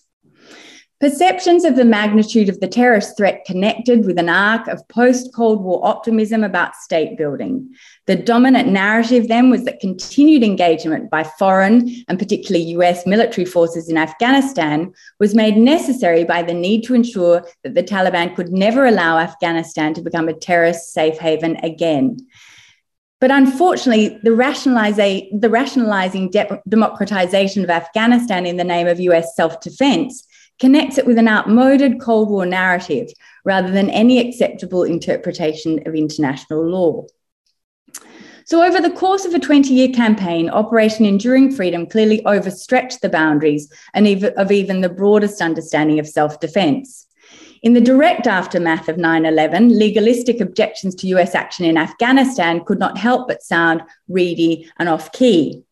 [1.04, 5.62] Perceptions of the magnitude of the terrorist threat connected with an arc of post Cold
[5.62, 7.76] War optimism about state building.
[8.06, 13.90] The dominant narrative then was that continued engagement by foreign and particularly US military forces
[13.90, 18.86] in Afghanistan was made necessary by the need to ensure that the Taliban could never
[18.86, 22.16] allow Afghanistan to become a terrorist safe haven again.
[23.20, 29.60] But unfortunately, the, the rationalizing de- democratization of Afghanistan in the name of US self
[29.60, 30.26] defense
[30.60, 33.10] connects it with an outmoded Cold War narrative
[33.46, 37.06] rather than any acceptable interpretation of international law.
[38.46, 43.10] So, over the course of a 20 year campaign, Operation Enduring Freedom clearly overstretched the
[43.10, 44.06] boundaries and
[44.38, 47.08] of even the broadest understanding of self defense.
[47.62, 52.80] In the direct aftermath of 9 11, legalistic objections to US action in Afghanistan could
[52.80, 55.64] not help but sound reedy and off key.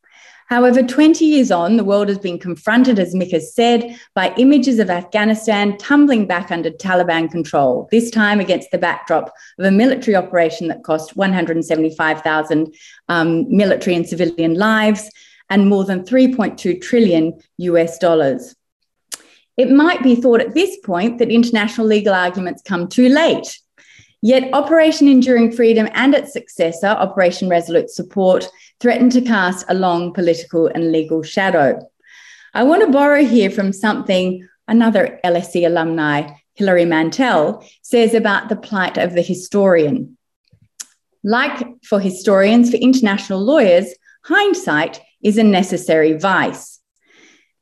[0.51, 4.79] However, 20 years on, the world has been confronted, as Mick has said, by images
[4.79, 10.13] of Afghanistan tumbling back under Taliban control, this time against the backdrop of a military
[10.13, 12.75] operation that cost 175,000
[13.07, 15.09] um, military and civilian lives
[15.49, 18.53] and more than 3.2 trillion US dollars.
[19.55, 23.57] It might be thought at this point that international legal arguments come too late.
[24.21, 28.49] Yet Operation Enduring Freedom and its successor, Operation Resolute Support,
[28.81, 31.87] threatened to cast a long political and legal shadow.
[32.53, 38.55] I want to borrow here from something another LSE alumni, Hilary Mantel, says about the
[38.55, 40.17] plight of the historian.
[41.23, 46.79] Like for historians, for international lawyers, hindsight is a necessary vice.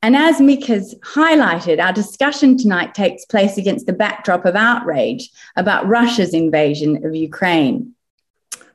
[0.02, 5.30] And as Mick has highlighted, our discussion tonight takes place against the backdrop of outrage
[5.58, 7.96] about Russia's invasion of Ukraine.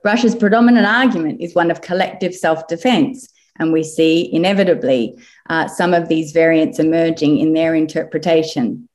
[0.04, 3.28] Russia's predominant argument is one of collective self defense.
[3.56, 5.16] And we see inevitably
[5.48, 8.88] uh, some of these variants emerging in their interpretation.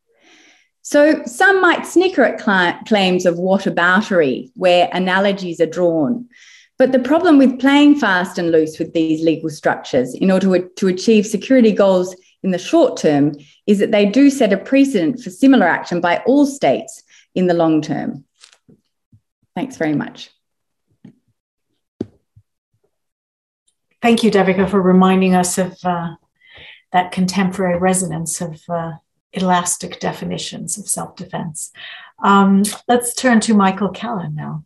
[0.82, 6.28] So some might snicker at cl- claims of whataboutery, where analogies are drawn.
[6.78, 10.88] But the problem with playing fast and loose with these legal structures in order to
[10.88, 13.34] achieve security goals in the short term
[13.68, 17.04] is that they do set a precedent for similar action by all states
[17.36, 18.24] in the long term.
[19.56, 20.32] Thanks very much.
[24.02, 26.16] Thank you, Devika, for reminding us of uh,
[26.92, 28.94] that contemporary resonance of uh,
[29.34, 31.72] elastic definitions of self defense.
[32.24, 34.64] Um, let's turn to Michael Callen now.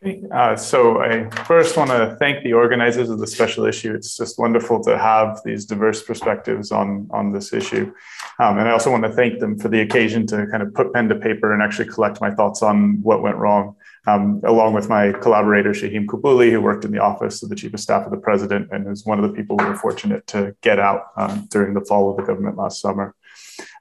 [0.00, 0.22] Okay.
[0.32, 3.94] Uh, so I first want to thank the organizers of the special issue.
[3.94, 7.92] It's just wonderful to have these diverse perspectives on, on this issue.
[8.38, 10.92] Um, and I also want to thank them for the occasion to kind of put
[10.92, 13.74] pen to paper and actually collect my thoughts on what went wrong
[14.08, 17.74] um, along with my collaborator, Shahim Kabuli, who worked in the office of the chief
[17.74, 20.54] of staff of the president and is one of the people we were fortunate to
[20.62, 23.14] get out um, during the fall of the government last summer.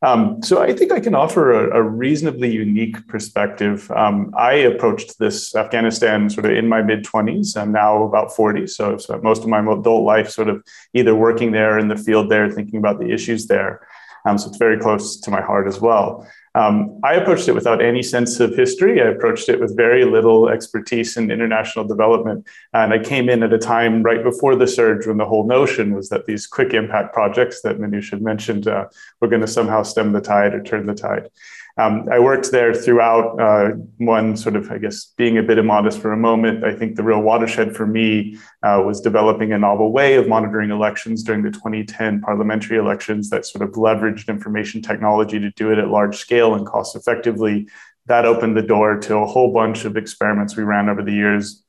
[0.01, 3.89] Um, so I think I can offer a, a reasonably unique perspective.
[3.91, 7.55] Um, I approached this Afghanistan sort of in my mid 20s.
[7.55, 10.63] I'm now about 40, so I've spent most of my adult life sort of
[10.93, 13.87] either working there in the field there, thinking about the issues there.
[14.25, 16.27] Um, so it's very close to my heart as well.
[16.57, 18.99] Um, I approached it without any sense of history.
[18.99, 22.47] I approached it with very little expertise in international development.
[22.73, 25.93] And I came in at a time right before the surge when the whole notion
[25.93, 28.85] was that these quick impact projects that Minouche had mentioned uh,
[29.21, 31.29] were going to somehow stem the tide or turn the tide.
[31.77, 33.39] Um, I worked there throughout.
[33.39, 36.63] Uh, one sort of, I guess, being a bit immodest for a moment.
[36.63, 40.71] I think the real watershed for me uh, was developing a novel way of monitoring
[40.71, 45.77] elections during the 2010 parliamentary elections that sort of leveraged information technology to do it
[45.77, 47.67] at large scale and cost effectively.
[48.07, 51.63] That opened the door to a whole bunch of experiments we ran over the years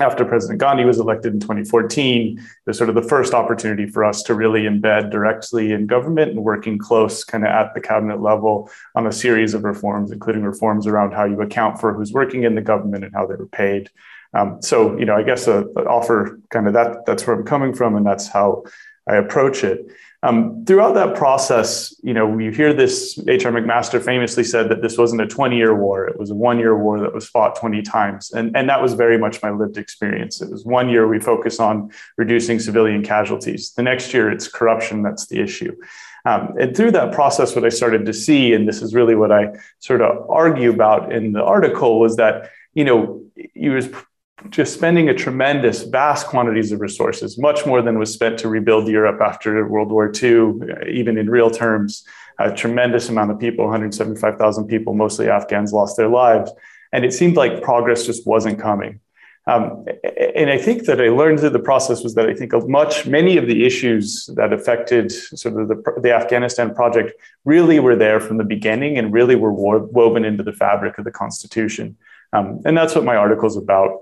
[0.00, 4.22] after President Ghani was elected in 2014, was sort of the first opportunity for us
[4.24, 8.70] to really embed directly in government and working close kind of at the cabinet level
[8.94, 12.54] on a series of reforms, including reforms around how you account for who's working in
[12.54, 13.90] the government and how they were paid.
[14.34, 17.44] Um, so, you know, I guess a, a offer kind of that that's where I'm
[17.44, 18.64] coming from, and that's how
[19.08, 19.86] I approach it.
[20.24, 23.20] Um, throughout that process, you know, you hear this.
[23.28, 23.52] H.R.
[23.52, 27.14] McMaster famously said that this wasn't a 20-year war; it was a one-year war that
[27.14, 30.42] was fought 20 times, and and that was very much my lived experience.
[30.42, 33.72] It was one year we focus on reducing civilian casualties.
[33.74, 35.76] The next year, it's corruption that's the issue.
[36.24, 39.30] Um, and through that process, what I started to see, and this is really what
[39.30, 43.22] I sort of argue about in the article, was that you know,
[43.54, 43.88] he was
[44.50, 48.88] just spending a tremendous, vast quantities of resources, much more than was spent to rebuild
[48.88, 52.04] Europe after World War II, even in real terms.
[52.38, 56.52] A tremendous amount of people, 175,000 people, mostly Afghans, lost their lives.
[56.92, 59.00] And it seemed like progress just wasn't coming.
[59.48, 59.86] Um,
[60.36, 63.38] and I think that I learned through the process was that I think much, many
[63.38, 67.12] of the issues that affected sort of the, the Afghanistan project
[67.46, 71.10] really were there from the beginning and really were woven into the fabric of the
[71.10, 71.96] Constitution.
[72.34, 74.00] Um, and that's what my article is about.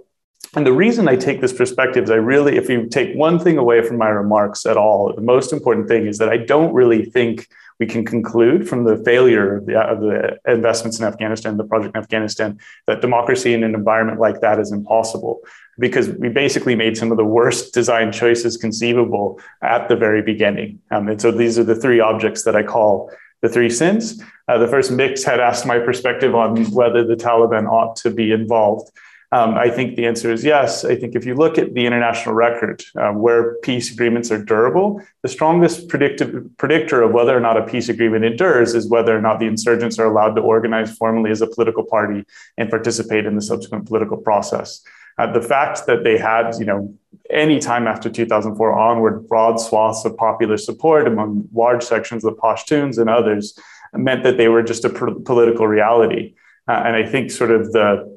[0.54, 3.58] And the reason I take this perspective is I really, if you take one thing
[3.58, 7.04] away from my remarks at all, the most important thing is that I don't really
[7.04, 11.64] think we can conclude from the failure of the, of the, investments in Afghanistan, the
[11.64, 15.40] project in Afghanistan, that democracy in an environment like that is impossible
[15.78, 20.80] because we basically made some of the worst design choices conceivable at the very beginning.
[20.90, 23.10] Um, and so these are the three objects that I call
[23.42, 24.22] the three sins.
[24.48, 28.32] Uh, the first mix had asked my perspective on whether the Taliban ought to be
[28.32, 28.90] involved.
[29.32, 30.84] Um, I think the answer is yes.
[30.84, 35.02] I think if you look at the international record uh, where peace agreements are durable,
[35.22, 39.40] the strongest predictor of whether or not a peace agreement endures is whether or not
[39.40, 42.24] the insurgents are allowed to organize formally as a political party
[42.56, 44.82] and participate in the subsequent political process.
[45.18, 46.94] Uh, the fact that they had, you know,
[47.30, 52.40] any time after 2004 onward, broad swaths of popular support among large sections of the
[52.40, 53.58] Pashtuns and others
[53.94, 56.34] meant that they were just a political reality.
[56.68, 58.15] Uh, and I think sort of the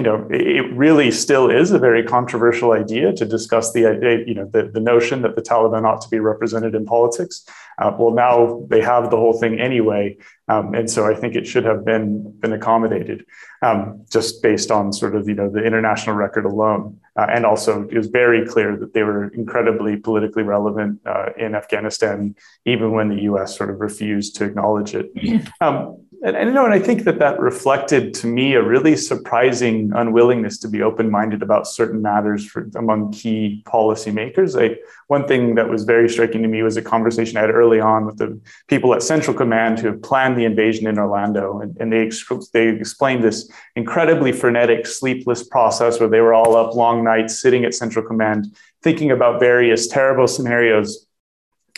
[0.00, 4.32] you know, it really still is a very controversial idea to discuss the idea, you
[4.32, 7.46] know the, the notion that the Taliban ought to be represented in politics.
[7.78, 10.16] Uh, well, now they have the whole thing anyway,
[10.48, 13.26] um, and so I think it should have been been accommodated
[13.60, 17.86] um, just based on sort of you know the international record alone, uh, and also
[17.90, 22.34] it was very clear that they were incredibly politically relevant uh, in Afghanistan,
[22.64, 23.54] even when the U.S.
[23.54, 25.12] sort of refused to acknowledge it.
[25.60, 28.96] Um, and, and, you know, and I think that that reflected to me a really
[28.96, 34.60] surprising unwillingness to be open-minded about certain matters for, among key policymakers.
[34.60, 37.80] I, one thing that was very striking to me was a conversation I had early
[37.80, 41.76] on with the people at Central Command who have planned the invasion in Orlando, and,
[41.80, 42.10] and they
[42.52, 47.64] they explained this incredibly frenetic, sleepless process where they were all up long nights, sitting
[47.64, 51.06] at Central Command, thinking about various terrible scenarios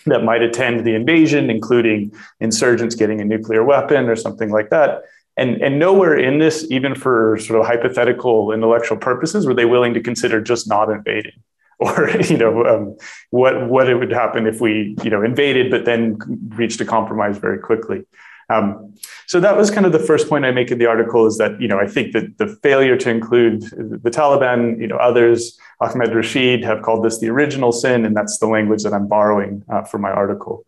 [0.07, 5.03] that might attend the invasion, including insurgents getting a nuclear weapon or something like that.
[5.37, 9.95] And, and nowhere in this, even for sort of hypothetical intellectual purposes, were they willing
[9.95, 11.33] to consider just not invading,
[11.79, 12.97] or you know um,
[13.31, 16.19] what what it would happen if we you know invaded, but then
[16.51, 18.05] reached a compromise very quickly.
[18.53, 18.95] Um,
[19.27, 21.61] so that was kind of the first point I make in the article is that
[21.61, 26.15] you know I think that the failure to include the Taliban, you know others, Ahmed
[26.15, 29.83] Rashid have called this the original sin, and that's the language that I'm borrowing uh,
[29.83, 30.65] for my article.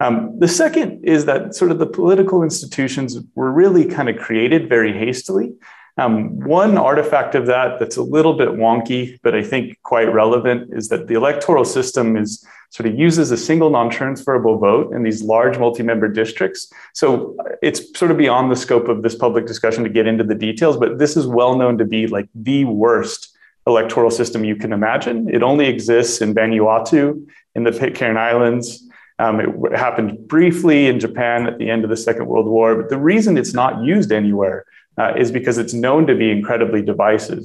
[0.00, 4.68] Um, the second is that sort of the political institutions were really kind of created
[4.68, 5.52] very hastily.
[5.98, 10.72] Um, one artifact of that that's a little bit wonky, but I think quite relevant,
[10.72, 15.22] is that the electoral system is sort of uses a single non-transferable vote in these
[15.22, 16.72] large multi-member districts.
[16.94, 20.36] So it's sort of beyond the scope of this public discussion to get into the
[20.36, 23.36] details, but this is well known to be like the worst
[23.66, 25.28] electoral system you can imagine.
[25.28, 27.26] It only exists in Vanuatu,
[27.56, 28.86] in the Pitcairn Islands,
[29.20, 32.88] Um, it happened briefly in Japan at the end of the Second World War, but
[32.88, 34.64] the reason it's not used anywhere
[34.98, 37.44] uh, is because it's known to be incredibly divisive.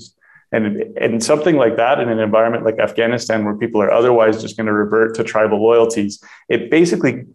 [0.51, 4.55] And, and something like that in an environment like Afghanistan, where people are otherwise just
[4.55, 7.25] going to revert to tribal loyalties, it basically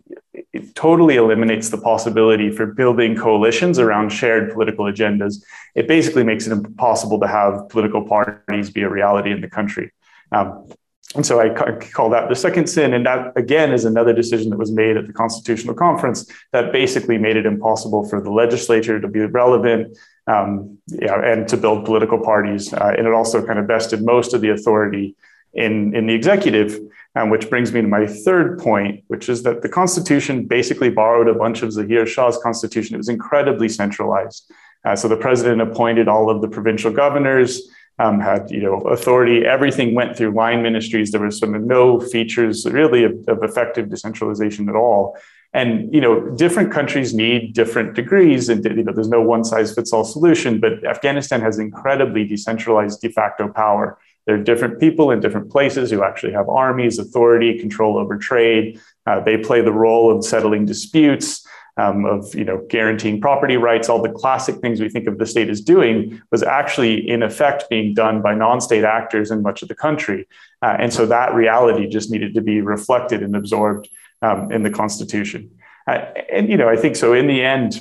[0.53, 5.43] it totally eliminates the possibility for building coalitions around shared political agendas.
[5.75, 9.93] It basically makes it impossible to have political parties be a reality in the country.
[10.33, 10.69] Um,
[11.17, 11.49] and so I
[11.93, 12.95] call that the second sin.
[12.95, 17.19] And that, again, is another decision that was made at the Constitutional Conference that basically
[17.19, 19.99] made it impossible for the legislature to be relevant
[20.29, 22.73] um, and to build political parties.
[22.73, 25.17] Uh, and it also kind of vested most of the authority
[25.53, 26.79] in, in the executive,
[27.17, 31.27] um, which brings me to my third point, which is that the Constitution basically borrowed
[31.27, 32.95] a bunch of Zahir Shah's Constitution.
[32.95, 34.49] It was incredibly centralized.
[34.85, 37.69] Uh, so the president appointed all of the provincial governors
[38.01, 39.45] um, had you know authority.
[39.45, 41.11] Everything went through line ministries.
[41.11, 45.17] There was of no features really of, of effective decentralization at all.
[45.53, 49.75] And you know, different countries need different degrees, and you know, there's no one size
[49.75, 50.61] fits all solution.
[50.61, 53.99] But Afghanistan has incredibly decentralized de facto power.
[54.27, 58.81] There are different people in different places who actually have armies, authority, control over trade.
[59.07, 61.47] Uh, they play the role of settling disputes
[61.81, 65.27] um, of you know guaranteeing property rights, all the classic things we think of the
[65.27, 69.69] state as doing, was actually in effect being done by non-state actors in much of
[69.69, 70.27] the country,
[70.63, 73.89] uh, and so that reality just needed to be reflected and absorbed
[74.23, 75.51] um, in the Constitution.
[75.87, 77.15] Uh, and you know, I think so.
[77.15, 77.81] In the end,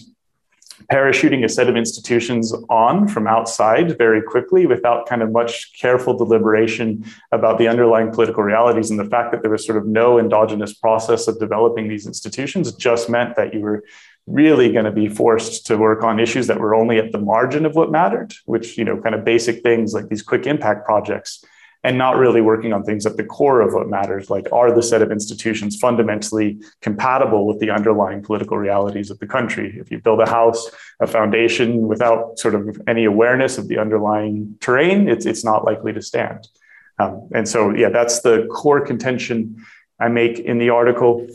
[0.91, 6.17] parachuting a set of institutions on from outside very quickly without kind of much careful
[6.17, 8.89] deliberation about the underlying political realities.
[8.89, 12.71] And the fact that there was sort of no endogenous process of developing these institutions
[12.73, 13.83] just meant that you were
[14.27, 17.65] really going to be forced to work on issues that were only at the margin
[17.65, 21.43] of what mattered which you know kind of basic things like these quick impact projects
[21.83, 24.83] and not really working on things at the core of what matters like are the
[24.83, 29.77] set of institutions fundamentally compatible with the underlying political realities of the country?
[29.79, 30.69] If you build a house
[30.99, 35.93] a foundation without sort of any awareness of the underlying terrain it's, it's not likely
[35.93, 36.47] to stand.
[36.99, 39.65] Um, and so yeah that's the core contention
[40.01, 41.25] i make in the article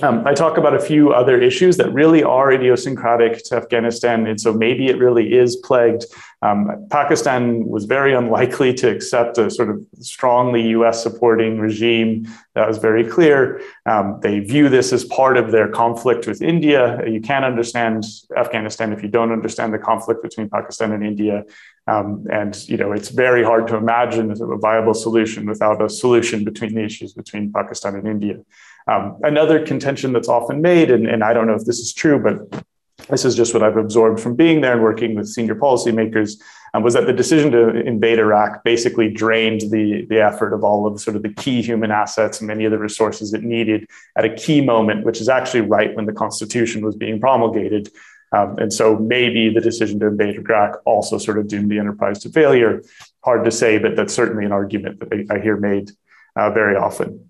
[0.00, 4.26] um, I talk about a few other issues that really are idiosyncratic to Afghanistan.
[4.26, 6.06] And so maybe it really is plagued.
[6.40, 12.26] Um, Pakistan was very unlikely to accept a sort of strongly US supporting regime.
[12.54, 13.60] That was very clear.
[13.84, 16.98] Um, they view this as part of their conflict with India.
[17.06, 21.44] You can't understand Afghanistan if you don't understand the conflict between Pakistan and India.
[21.86, 26.44] Um, and you know it's very hard to imagine a viable solution without a solution
[26.44, 28.38] between the issues between Pakistan and India.
[28.86, 32.18] Um, another contention that's often made, and, and I don't know if this is true,
[32.18, 32.64] but
[33.08, 36.40] this is just what I've absorbed from being there and working with senior policymakers,
[36.74, 40.86] um, was that the decision to invade Iraq basically drained the, the effort of all
[40.86, 44.24] of sort of the key human assets and many of the resources it needed at
[44.24, 47.90] a key moment, which is actually right when the Constitution was being promulgated.
[48.32, 52.18] Um, and so maybe the decision to invade Iraq also sort of doomed the enterprise
[52.20, 52.82] to failure.
[53.22, 55.90] Hard to say, but that's certainly an argument that I, I hear made
[56.34, 57.26] uh, very often.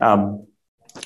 [0.00, 0.46] Um,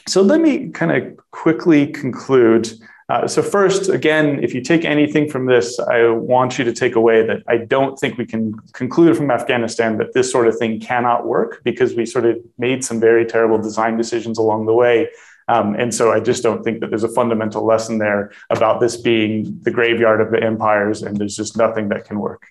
[0.07, 2.73] so let me kind of quickly conclude.
[3.09, 6.95] Uh, so first, again, if you take anything from this, I want you to take
[6.95, 10.79] away that I don't think we can conclude from Afghanistan that this sort of thing
[10.79, 15.09] cannot work because we sort of made some very terrible design decisions along the way.
[15.49, 18.99] Um, and so I just don't think that there's a fundamental lesson there about this
[18.99, 22.47] being the graveyard of the empires and there's just nothing that can work.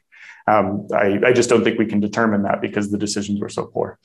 [0.47, 3.65] Um, I, I, just don't think we can determine that because the decisions were so
[3.65, 3.99] poor.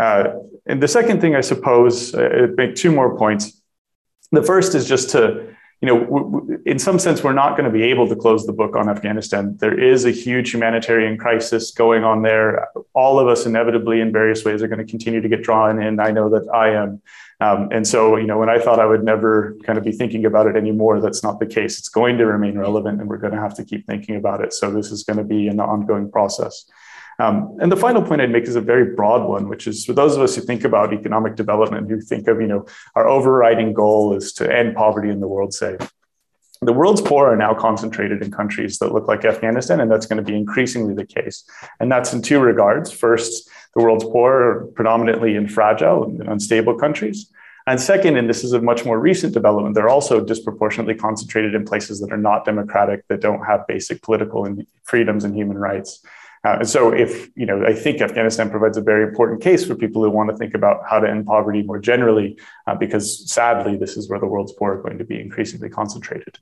[0.00, 0.22] Uh,
[0.66, 3.44] and the second thing, I suppose, uh, make two more points.
[4.32, 5.20] The first is just to,
[5.82, 8.46] you know, w- w- in some sense, we're not going to be able to close
[8.46, 9.42] the book on Afghanistan.
[9.64, 12.68] There is a huge humanitarian crisis going on there.
[12.94, 16.00] All of us, inevitably, in various ways, are going to continue to get drawn in.
[16.00, 17.02] I know that I am.
[17.46, 20.24] Um, and so, you know, when I thought I would never kind of be thinking
[20.26, 21.78] about it anymore, that's not the case.
[21.78, 24.52] It's going to remain relevant, and we're going to have to keep thinking about it.
[24.52, 26.54] So this is going to be an ongoing process.
[27.20, 29.92] Um, and the final point I'd make is a very broad one, which is for
[29.92, 32.64] those of us who think about economic development, who think of, you know,
[32.94, 35.76] our overriding goal is to end poverty in the world, say.
[36.62, 40.22] The world's poor are now concentrated in countries that look like Afghanistan, and that's going
[40.22, 41.44] to be increasingly the case.
[41.78, 42.90] And that's in two regards.
[42.90, 47.30] First, the world's poor are predominantly in fragile and unstable countries.
[47.66, 51.64] And second, and this is a much more recent development, they're also disproportionately concentrated in
[51.66, 54.46] places that are not democratic, that don't have basic political
[54.84, 56.02] freedoms and human rights.
[56.42, 59.74] Uh, and so, if you know, I think Afghanistan provides a very important case for
[59.74, 63.76] people who want to think about how to end poverty more generally, uh, because sadly,
[63.76, 66.38] this is where the world's poor are going to be increasingly concentrated.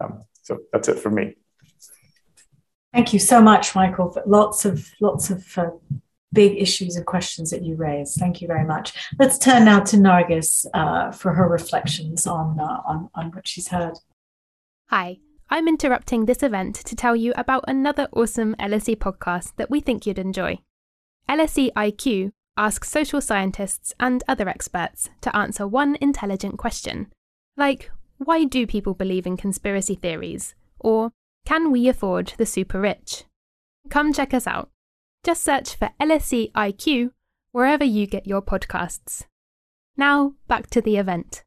[0.00, 1.36] Um, so that's it for me.
[2.92, 4.10] Thank you so much, Michael.
[4.10, 5.70] For Lots of lots of uh,
[6.32, 8.18] big issues and questions that you raised.
[8.18, 8.92] Thank you very much.
[9.18, 13.68] Let's turn now to Nargis uh, for her reflections on, uh, on, on what she's
[13.68, 13.94] heard.
[14.88, 15.18] Hi,
[15.52, 20.06] I'm interrupting this event to tell you about another awesome LSE podcast that we think
[20.06, 20.60] you'd enjoy.
[21.28, 27.12] LSE IQ asks social scientists and other experts to answer one intelligent question,
[27.56, 30.54] like why do people believe in conspiracy theories?
[30.78, 31.10] Or
[31.44, 33.24] can we afford the super rich?
[33.88, 34.70] Come check us out.
[35.24, 37.10] Just search for LSE IQ
[37.50, 39.24] wherever you get your podcasts.
[39.96, 41.42] Now, back to the event.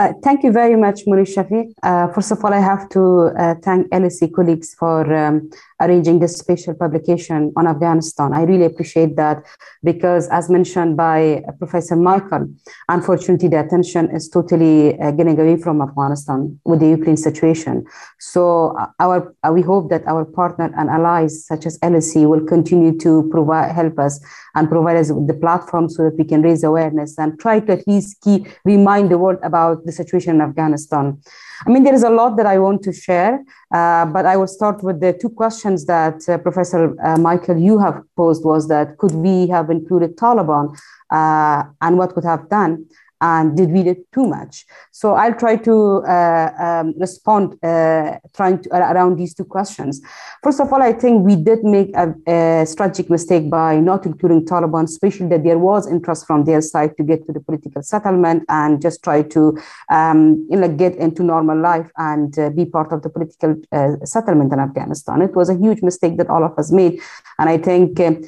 [0.00, 1.74] Uh, thank you very much, Minouche Shafik.
[1.82, 5.50] Uh, first of all, I have to uh, thank LSE colleagues for um,
[5.80, 8.32] arranging this special publication on Afghanistan.
[8.32, 9.44] I really appreciate that
[9.82, 12.48] because, as mentioned by Professor Michael,
[12.88, 17.84] unfortunately, the attention is totally uh, getting away from Afghanistan with the Ukraine situation.
[18.18, 22.44] So, uh, our uh, we hope that our partner and allies, such as LSE, will
[22.44, 24.20] continue to provide help us
[24.54, 27.72] and provide us with the platform so that we can raise awareness and try to
[27.72, 31.20] at least keep, remind the world about the situation in Afghanistan.
[31.66, 33.44] I mean, there is a lot that I want to share,
[33.74, 37.78] uh, but I will start with the two questions that uh, Professor uh, Michael you
[37.78, 40.76] have posed was that could we have included Taliban
[41.10, 42.86] uh, and what could have done?
[43.20, 44.66] And did we do too much?
[44.92, 50.00] So I'll try to uh, um, respond uh, trying to, uh, around these two questions.
[50.42, 54.44] First of all, I think we did make a, a, strategic mistake by not including
[54.46, 58.44] Taliban, especially that there was interest from their side to get to the political settlement
[58.48, 59.58] and just try to
[59.90, 63.96] um, you know, get into normal life and uh, be part of the political uh,
[64.04, 65.22] settlement in Afghanistan.
[65.22, 67.00] It was a huge mistake that all of us made,
[67.38, 68.00] and I think.
[68.00, 68.22] Um,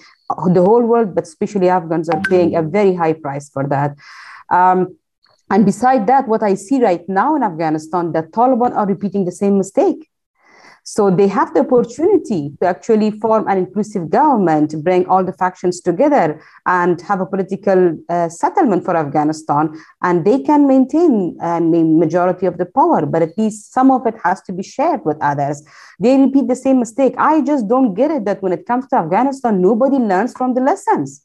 [0.54, 3.96] the whole world, but especially Afghans, are paying a very high price for that.
[4.52, 4.96] Um,
[5.50, 9.32] and beside that, what I see right now in Afghanistan, the Taliban are repeating the
[9.32, 10.08] same mistake.
[10.84, 15.80] So they have the opportunity to actually form an inclusive government, bring all the factions
[15.80, 19.78] together, and have a political uh, settlement for Afghanistan.
[20.02, 24.06] And they can maintain uh, the majority of the power, but at least some of
[24.06, 25.62] it has to be shared with others.
[26.00, 27.14] They repeat the same mistake.
[27.16, 30.62] I just don't get it that when it comes to Afghanistan, nobody learns from the
[30.62, 31.24] lessons.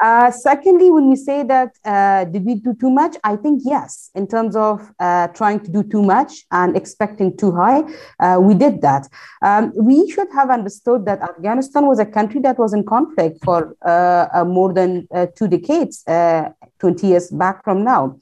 [0.00, 4.10] Uh, secondly, when we say that uh, did we do too much, I think yes,
[4.14, 7.82] in terms of uh, trying to do too much and expecting too high,
[8.18, 9.08] uh, we did that.
[9.42, 13.76] Um, we should have understood that Afghanistan was a country that was in conflict for
[13.82, 18.18] uh, more than two decades, 20 years back from now.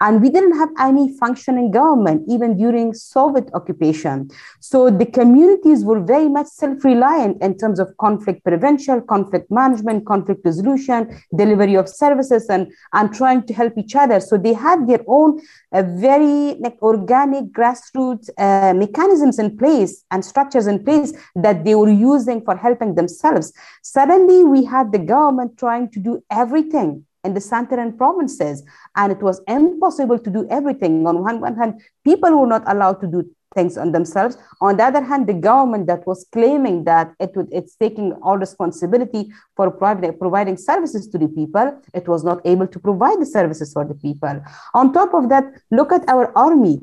[0.00, 4.30] And we didn't have any functioning government, even during Soviet occupation.
[4.60, 10.06] So the communities were very much self reliant in terms of conflict prevention, conflict management,
[10.06, 14.20] conflict resolution delivery of services and, and trying to help each other.
[14.20, 15.40] So they had their own
[15.72, 21.74] uh, very like organic grassroots uh, mechanisms in place and structures in place that they
[21.74, 23.52] were using for helping themselves.
[23.82, 28.62] Suddenly we had the government trying to do everything in the center and provinces.
[28.94, 31.06] And it was impossible to do everything.
[31.06, 34.36] On one hand, people were not allowed to do things on themselves.
[34.60, 38.38] On the other hand, the government that was claiming that it would, it's taking all
[38.46, 39.22] responsibility
[39.56, 43.84] for providing, services to the people, it was not able to provide the services for
[43.84, 44.36] the people.
[44.74, 46.78] On top of that, look at our army.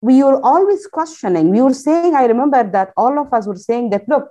[0.00, 1.50] We were always questioning.
[1.50, 4.24] We were saying, I remember that all of us were saying that, look,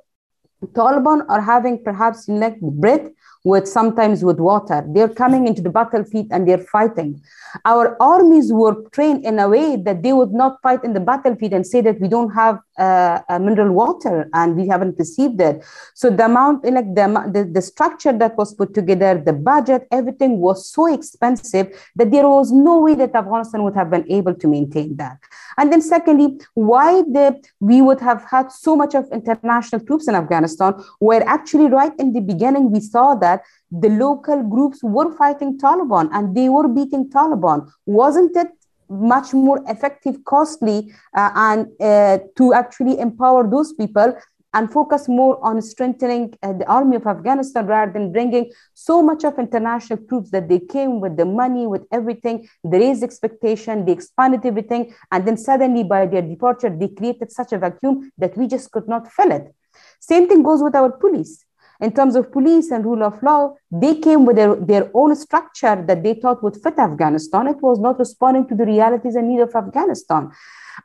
[0.80, 3.12] Taliban are having perhaps like bread
[3.44, 4.84] with sometimes with water.
[4.88, 7.22] They're coming into the battlefield and they're fighting.
[7.66, 11.54] Our armies were trained in a way that they would not fight in the battlefield
[11.54, 15.64] and say that we don't have uh, mineral water and we haven't received it.
[15.94, 20.40] So the amount, like the, the, the structure that was put together, the budget, everything
[20.40, 24.48] was so expensive that there was no way that Afghanistan would have been able to
[24.48, 25.20] maintain that.
[25.58, 30.16] And then secondly, why the, we would have had so much of international troops in
[30.16, 33.33] Afghanistan, where actually right in the beginning we saw that
[33.72, 37.70] the local groups were fighting Taliban and they were beating Taliban.
[37.86, 38.48] Wasn't it
[38.90, 44.16] much more effective, costly, uh, and uh, to actually empower those people
[44.54, 49.24] and focus more on strengthening uh, the army of Afghanistan rather than bringing so much
[49.24, 52.48] of international troops that they came with the money, with everything.
[52.64, 57.52] There is expectation, they expanded everything, and then suddenly by their departure, they created such
[57.52, 59.54] a vacuum that we just could not fill it.
[60.00, 61.43] Same thing goes with our police
[61.82, 65.84] in terms of police and rule of law, they came with their, their own structure
[65.88, 67.48] that they thought would fit Afghanistan.
[67.48, 70.32] It was not responding to the realities and needs of Afghanistan.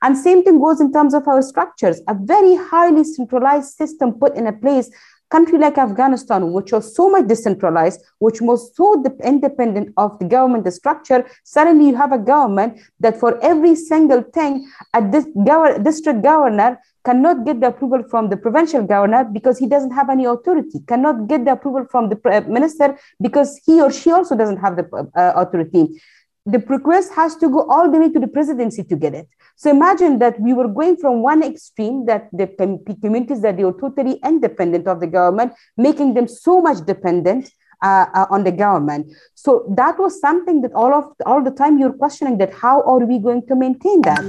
[0.03, 2.01] And same thing goes in terms of our structures.
[2.09, 4.91] A very highly centralized system put in a place
[5.31, 10.72] country like Afghanistan, which was so much decentralized, which was so independent of the government
[10.72, 17.45] structure, suddenly you have a government that for every single thing, a district governor cannot
[17.47, 21.45] get the approval from the provincial governor because he doesn't have any authority, cannot get
[21.45, 26.01] the approval from the minister because he or she also doesn't have the uh, authority
[26.53, 29.28] the request has to go all the way to the presidency to get it.
[29.57, 32.46] So imagine that we were going from one extreme that the
[33.03, 37.51] communities that they were totally independent of the government, making them so much dependent
[37.82, 39.12] uh, uh, on the government.
[39.34, 43.05] So that was something that all of all the time you're questioning that how are
[43.05, 44.24] we going to maintain that?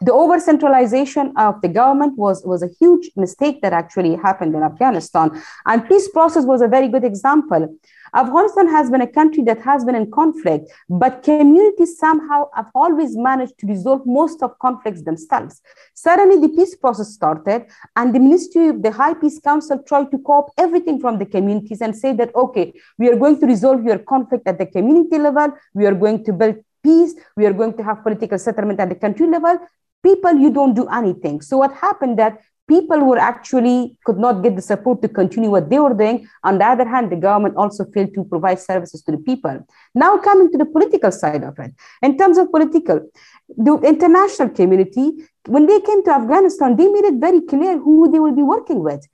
[0.00, 4.62] The over centralization of the government was, was a huge mistake that actually happened in
[4.62, 5.42] Afghanistan.
[5.66, 7.76] And peace process was a very good example.
[8.14, 13.16] Afghanistan has been a country that has been in conflict, but communities somehow have always
[13.16, 15.60] managed to resolve most of conflicts themselves.
[15.94, 17.66] Suddenly, the peace process started,
[17.96, 21.80] and the Ministry of the High Peace Council tried to cop everything from the communities
[21.80, 25.48] and say that, okay, we are going to resolve your conflict at the community level,
[25.74, 28.94] we are going to build peace, we are going to have political settlement at the
[28.94, 29.58] country level.
[30.04, 31.40] People, you don't do anything.
[31.40, 35.68] So, what happened that people were actually could not get the support to continue what
[35.68, 36.28] they were doing.
[36.44, 39.66] On the other hand, the government also failed to provide services to the people.
[39.94, 41.72] Now, coming to the political side of it,
[42.02, 43.00] in terms of political,
[43.48, 48.18] the international community, when they came to Afghanistan, they made it very clear who they
[48.18, 49.06] will be working with.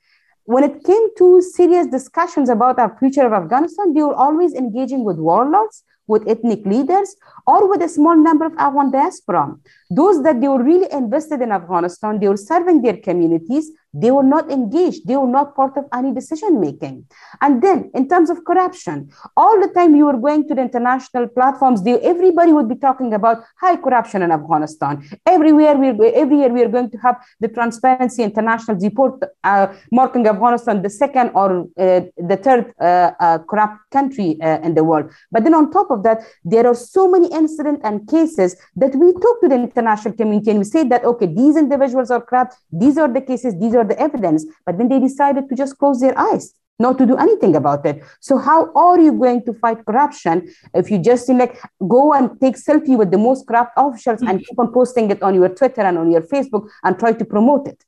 [0.44, 5.04] When it came to serious discussions about our future of Afghanistan, they were always engaging
[5.04, 9.44] with warlords, with ethnic leaders, or with a small number of Afghan diaspora.
[9.90, 14.22] Those that they were really invested in Afghanistan, they were serving their communities, they were
[14.22, 17.06] not engaged, they were not part of any decision making.
[17.40, 21.28] And then, in terms of corruption, all the time you were going to the international
[21.28, 25.08] platforms, they, everybody would be talking about high corruption in Afghanistan.
[25.26, 30.26] Everywhere, we every year, we are going to have the Transparency International report uh, marking
[30.26, 35.10] Afghanistan the second or uh, the third uh, uh corrupt country uh, in the world.
[35.32, 39.12] But then, on top of that, there are so many incidents and cases that we
[39.12, 42.96] took to the international community and we said that, okay, these individuals are corrupt, these
[42.98, 44.46] are the cases, these are the evidence.
[44.66, 48.02] But then they decided to just close their eyes not to do anything about it.
[48.20, 52.56] So how are you going to fight corruption if you just like go and take
[52.56, 55.98] selfie with the most corrupt officials and keep on posting it on your Twitter and
[55.98, 57.84] on your Facebook and try to promote it?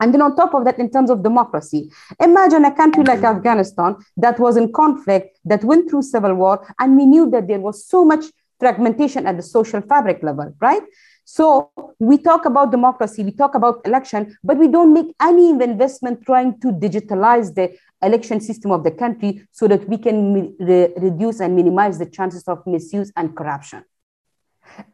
[0.00, 1.90] And then on top of that, in terms of democracy,
[2.20, 6.96] imagine a country like Afghanistan that was in conflict, that went through civil war, and
[6.96, 8.24] we knew that there was so much
[8.60, 10.82] fragmentation at the social fabric level, right?
[11.28, 16.24] So we talk about democracy, we talk about election, but we don't make any investment
[16.24, 21.40] trying to digitalize the election system of the country so that we can re- reduce
[21.40, 23.82] and minimize the chances of misuse and corruption.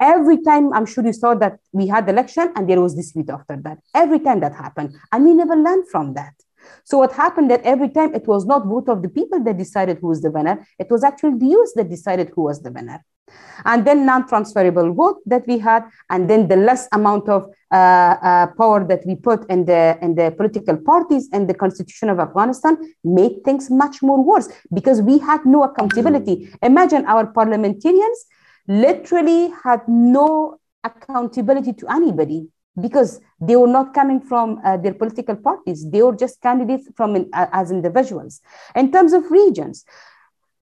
[0.00, 3.58] Every time, I'm sure you saw that we had election and there was dispute after
[3.64, 3.80] that.
[3.94, 6.32] Every time that happened, and we never learned from that.
[6.84, 9.98] So what happened that every time it was not vote of the people that decided
[9.98, 13.04] who was the winner, it was actually the youth that decided who was the winner
[13.64, 18.46] and then non-transferable vote that we had, and then the less amount of uh, uh,
[18.58, 22.76] power that we put in the in the political parties and the constitution of Afghanistan
[23.04, 26.50] made things much more worse because we had no accountability.
[26.62, 28.26] Imagine our parliamentarians
[28.68, 32.48] literally had no accountability to anybody
[32.80, 37.28] because they were not coming from uh, their political parties they were just candidates from
[37.32, 38.40] uh, as individuals
[38.74, 39.84] in terms of regions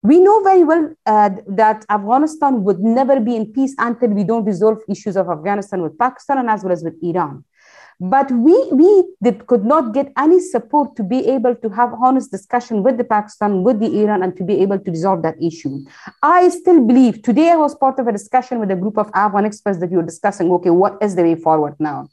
[0.02, 4.46] we know very well uh, that Afghanistan would never be in peace until we don't
[4.46, 7.44] resolve issues of Afghanistan with Pakistan and as well as with Iran.
[8.02, 12.32] But we, we did, could not get any support to be able to have honest
[12.32, 15.84] discussion with the Pakistan, with the Iran, and to be able to resolve that issue.
[16.24, 19.44] I still believe today I was part of a discussion with a group of Afghan
[19.44, 22.08] experts that you were discussing, okay, what is the way forward now?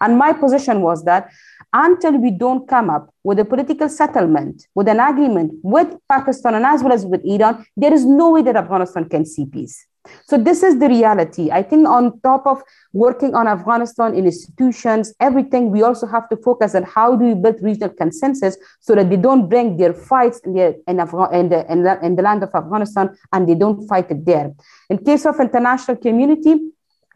[0.00, 1.30] And my position was that
[1.72, 6.66] until we don't come up with a political settlement, with an agreement with Pakistan and
[6.66, 9.86] as well as with Iran, there is no way that Afghanistan can see peace.
[10.24, 11.50] So this is the reality.
[11.52, 12.60] I think on top of
[12.92, 17.34] working on Afghanistan in institutions, everything, we also have to focus on how do we
[17.34, 21.72] build regional consensus so that they don't bring their fights in in, Afga- in, the,
[21.72, 24.52] in, the, in the land of Afghanistan and they don't fight it there.
[24.90, 26.58] In case of international community,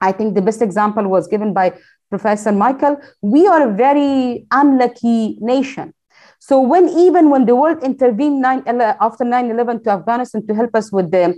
[0.00, 1.76] I think the best example was given by
[2.10, 5.92] Professor Michael, we are a very unlucky nation.
[6.38, 8.62] So when even when the world intervened nine,
[9.00, 11.34] after 9-11 to Afghanistan to help us with the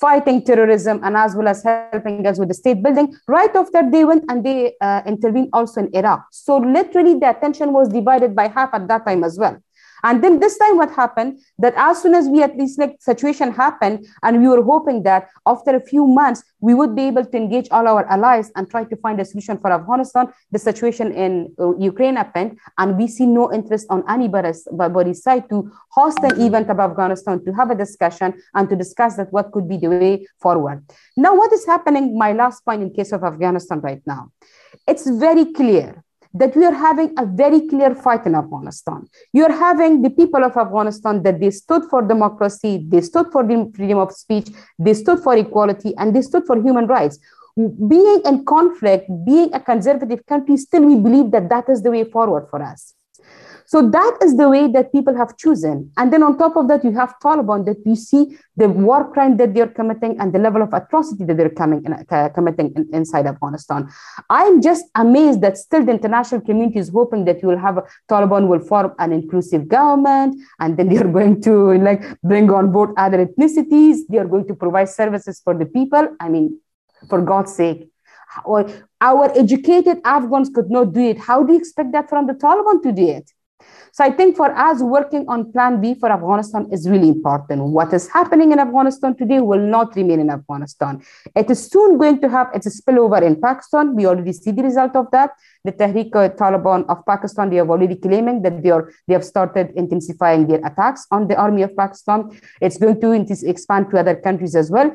[0.00, 4.04] fighting terrorism and as well as helping us with the state building, right after they
[4.04, 6.24] went and they uh, intervened also in Iraq.
[6.30, 9.56] So literally the attention was divided by half at that time as well.
[10.02, 13.52] And then this time, what happened that as soon as we at least like situation
[13.52, 17.36] happened, and we were hoping that after a few months we would be able to
[17.36, 20.32] engage all our allies and try to find a solution for Afghanistan.
[20.50, 25.48] The situation in uh, Ukraine happened, and we see no interest on anybody's, anybody's side
[25.50, 29.52] to host an event of Afghanistan to have a discussion and to discuss that what
[29.52, 30.84] could be the way forward.
[31.16, 32.18] Now, what is happening?
[32.18, 34.30] My last point in case of Afghanistan right now,
[34.86, 36.01] it's very clear
[36.34, 39.06] that we are having a very clear fight in Afghanistan.
[39.32, 43.70] You're having the people of Afghanistan that they stood for democracy, they stood for the
[43.74, 47.18] freedom of speech, they stood for equality, and they stood for human rights.
[47.56, 52.04] Being in conflict, being a conservative country, still we believe that that is the way
[52.04, 52.94] forward for us.
[53.72, 55.90] So that is the way that people have chosen.
[55.96, 59.38] And then on top of that, you have Taliban that you see the war crime
[59.38, 63.24] that they're committing and the level of atrocity that they're coming, uh, committing in, inside
[63.24, 63.88] Afghanistan.
[64.28, 67.78] I'm just amazed that still the international community is hoping that you will have
[68.10, 72.90] Taliban will form an inclusive government and then they're going to like bring on board
[72.98, 74.00] other ethnicities.
[74.10, 76.14] They are going to provide services for the people.
[76.20, 76.60] I mean,
[77.08, 77.88] for God's sake,
[79.00, 81.16] our educated Afghans could not do it.
[81.16, 83.30] How do you expect that from the Taliban to do it?
[83.94, 87.62] So I think for us, working on Plan B for Afghanistan is really important.
[87.62, 91.02] What is happening in Afghanistan today will not remain in Afghanistan.
[91.36, 93.94] It is soon going to have its spillover in Pakistan.
[93.94, 95.32] We already see the result of that.
[95.64, 99.24] The Tehrik uh, Taliban of Pakistan, they have already claiming that they are they have
[99.24, 102.30] started intensifying their attacks on the army of Pakistan.
[102.62, 103.12] It's going to
[103.46, 104.90] expand to other countries as well.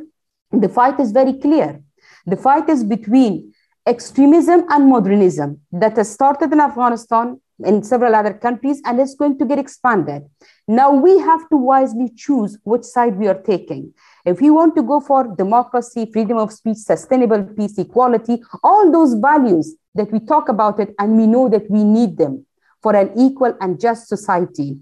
[0.51, 1.81] The fight is very clear.
[2.25, 3.53] The fight is between
[3.85, 9.37] extremism and modernism that has started in Afghanistan in several other countries and it's going
[9.39, 10.23] to get expanded.
[10.67, 13.93] Now we have to wisely choose which side we are taking.
[14.25, 19.13] If we want to go for democracy, freedom of speech, sustainable peace, equality, all those
[19.15, 22.45] values that we talk about it and we know that we need them
[22.81, 24.77] for an equal and just society.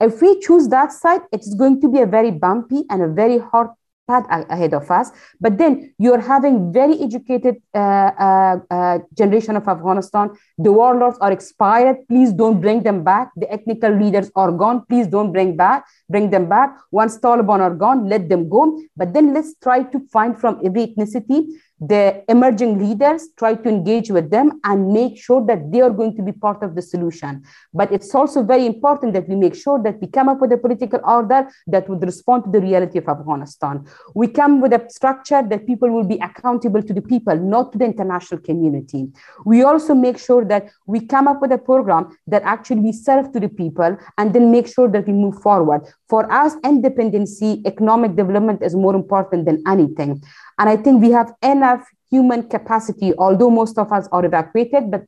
[0.00, 3.38] If we choose that side, it's going to be a very bumpy and a very
[3.38, 3.68] hard
[4.08, 5.10] path ahead of us.
[5.40, 10.30] But then you're having very educated uh, uh, uh, generation of Afghanistan.
[10.58, 11.96] The warlords are expired.
[12.08, 13.30] Please don't bring them back.
[13.36, 14.84] The ethnical leaders are gone.
[14.88, 16.76] Please don't bring back bring them back.
[16.90, 18.80] Once Taliban are gone, let them go.
[18.96, 21.46] But then let's try to find from every ethnicity
[21.88, 26.14] the emerging leaders try to engage with them and make sure that they are going
[26.14, 27.42] to be part of the solution.
[27.74, 30.58] But it's also very important that we make sure that we come up with a
[30.58, 33.84] political order that would respond to the reality of Afghanistan.
[34.14, 37.78] We come with a structure that people will be accountable to the people, not to
[37.78, 39.08] the international community.
[39.44, 43.32] We also make sure that we come up with a program that actually we serve
[43.32, 45.82] to the people and then make sure that we move forward.
[46.08, 50.22] For us, independency, economic development is more important than anything.
[50.58, 55.02] And I think we have enough human capacity, although most of us are evacuated, but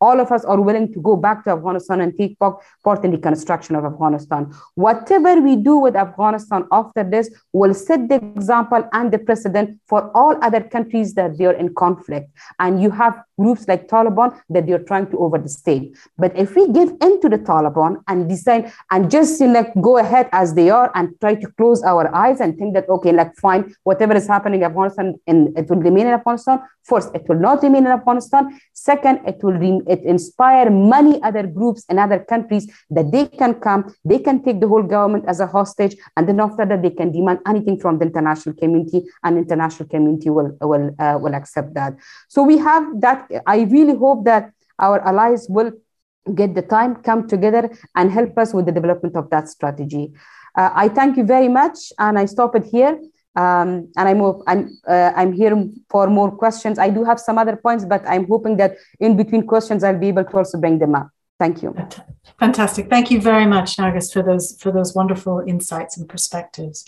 [0.00, 3.18] all of us are willing to go back to Afghanistan and take part in the
[3.28, 4.50] construction of Afghanistan.
[4.86, 10.10] Whatever we do with Afghanistan after this will set the example and the precedent for
[10.20, 12.30] all other countries that they are in conflict.
[12.58, 15.96] And you have groups like Taliban that they're trying to over the state.
[16.16, 20.28] But if we give in to the Taliban and decide and just like go ahead
[20.32, 23.74] as they are and try to close our eyes and think that okay, like fine,
[23.84, 26.68] whatever is happening in Afghanistan, and it will remain in Afghanistan Afghanistan.
[26.84, 28.58] First, it will not remain in Afghanistan.
[28.72, 33.54] Second, it will re- it inspire many other groups in other countries that they can
[33.54, 36.90] come, they can take the whole government as a hostage, and then after that they
[36.90, 41.74] can demand anything from the international community, and international community will will uh, will accept
[41.74, 41.94] that.
[42.28, 43.30] So we have that.
[43.46, 45.72] I really hope that our allies will
[46.34, 50.12] get the time, come together, and help us with the development of that strategy.
[50.56, 52.98] Uh, I thank you very much, and I stop it here.
[53.36, 55.54] Um, and I'm I'm uh, I'm here
[55.88, 56.78] for more questions.
[56.78, 60.08] I do have some other points, but I'm hoping that in between questions I'll be
[60.08, 61.10] able to also bring them up.
[61.38, 61.74] Thank you.
[62.40, 62.90] Fantastic.
[62.90, 66.84] Thank you very much, Nargis, for those for those wonderful insights and perspectives.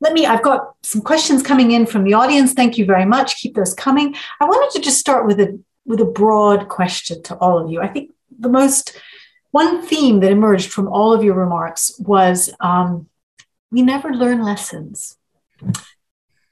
[0.00, 0.26] Let me.
[0.26, 2.52] I've got some questions coming in from the audience.
[2.52, 3.36] Thank you very much.
[3.36, 4.14] Keep those coming.
[4.40, 7.80] I wanted to just start with a with a broad question to all of you.
[7.80, 8.96] I think the most
[9.50, 13.08] one theme that emerged from all of your remarks was um,
[13.72, 15.17] we never learn lessons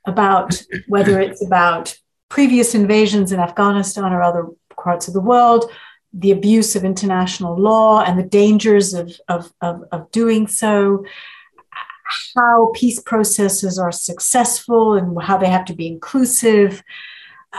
[0.07, 1.97] about whether it's about
[2.29, 4.47] previous invasions in Afghanistan or other
[4.81, 5.71] parts of the world,
[6.13, 11.05] the abuse of international law and the dangers of, of, of, of doing so,
[12.37, 16.83] how peace processes are successful and how they have to be inclusive,
[17.53, 17.59] uh,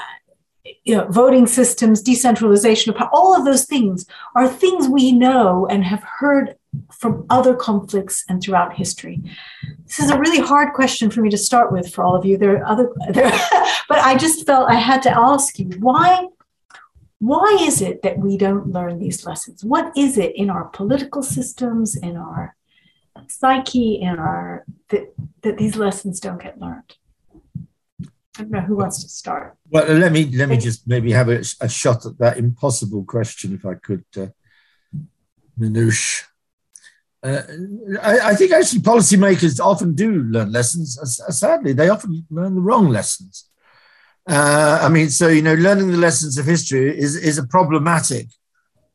[0.83, 5.67] you know, voting systems, decentralization of power, all of those things are things we know
[5.69, 6.55] and have heard
[6.97, 9.21] from other conflicts and throughout history.
[9.85, 12.37] This is a really hard question for me to start with for all of you.
[12.37, 13.31] There are other, there,
[13.87, 16.27] but I just felt I had to ask you why,
[17.19, 19.63] why is it that we don't learn these lessons?
[19.63, 22.55] What is it in our political systems, in our
[23.27, 26.95] psyche, in our that, that these lessons don't get learned?
[28.37, 29.57] I don't know who wants to start.
[29.69, 33.55] Well, let me let me just maybe have a, a shot at that impossible question,
[33.55, 34.27] if I could, uh,
[35.59, 36.23] Minouche.
[37.23, 37.41] Uh,
[38.01, 40.99] I, I, think actually policymakers often do learn lessons.
[41.29, 43.49] Sadly, they often learn the wrong lessons.
[44.29, 48.27] Uh, I mean, so you know, learning the lessons of history is is a problematic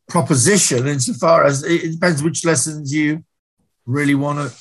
[0.08, 3.24] proposition insofar as it depends which lessons you
[3.86, 4.56] really want to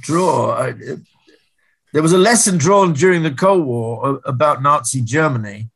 [0.00, 0.50] draw.
[0.50, 1.00] I, it,
[1.92, 5.70] there was a lesson drawn during the Cold War about Nazi Germany,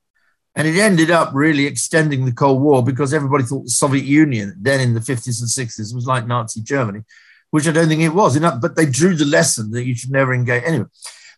[0.56, 4.54] and it ended up really extending the Cold War because everybody thought the Soviet Union,
[4.60, 7.02] then in the 50s and 60s, was like Nazi Germany,
[7.50, 8.38] which I don't think it was.
[8.38, 10.64] But they drew the lesson that you should never engage.
[10.64, 10.86] Anyway,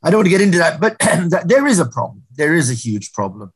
[0.03, 0.97] I don't want to get into that, but
[1.47, 2.23] there is a problem.
[2.35, 3.53] There is a huge problem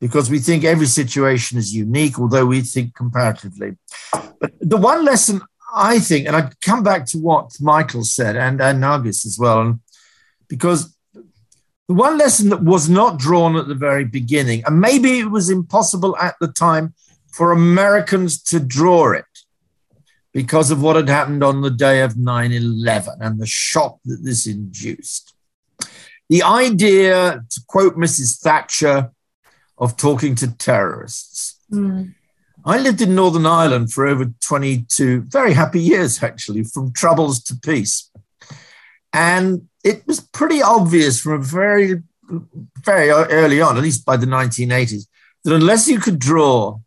[0.00, 3.76] because we think every situation is unique, although we think comparatively.
[4.40, 5.40] But the one lesson
[5.74, 9.78] I think, and I come back to what Michael said and, and Nargis as well,
[10.48, 10.91] because
[11.86, 16.16] one lesson that was not drawn at the very beginning, and maybe it was impossible
[16.16, 16.94] at the time
[17.28, 19.24] for Americans to draw it
[20.32, 24.22] because of what had happened on the day of 9 11 and the shock that
[24.22, 25.34] this induced.
[26.28, 28.38] The idea, to quote Mrs.
[28.40, 29.10] Thatcher,
[29.76, 31.58] of talking to terrorists.
[31.70, 32.14] Mm.
[32.64, 37.56] I lived in Northern Ireland for over 22 very happy years, actually, from troubles to
[37.56, 38.10] peace.
[39.12, 42.02] And it was pretty obvious from very,
[42.84, 45.06] very early on, at least by the 1980s,
[45.44, 46.78] that unless you could draw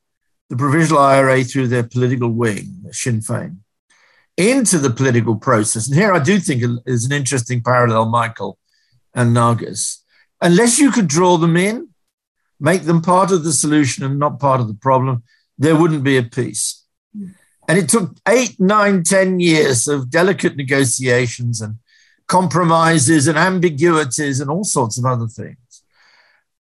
[0.50, 3.58] the Provisional IRA through their political wing, Sinn Féin,
[4.38, 8.58] into the political process, and here I do think is an interesting parallel, Michael
[9.14, 10.02] and Nargis,
[10.42, 11.90] unless you could draw them in,
[12.60, 15.24] make them part of the solution and not part of the problem,
[15.58, 16.84] there wouldn't be a peace.
[17.68, 21.78] And it took eight, nine, ten years of delicate negotiations and
[22.28, 25.58] compromises and ambiguities and all sorts of other things.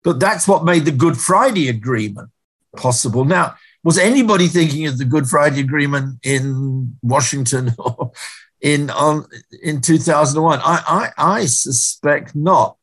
[0.03, 2.31] But that's what made the Good Friday Agreement
[2.77, 3.25] possible.
[3.25, 8.13] Now, was anybody thinking of the Good Friday Agreement in Washington or
[8.61, 9.27] in on
[9.63, 10.61] in 2001?
[10.61, 12.77] I, I, I suspect not.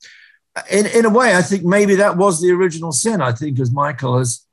[0.72, 3.72] In, in a way, I think maybe that was the original sin, I think, as
[3.72, 4.44] Michael has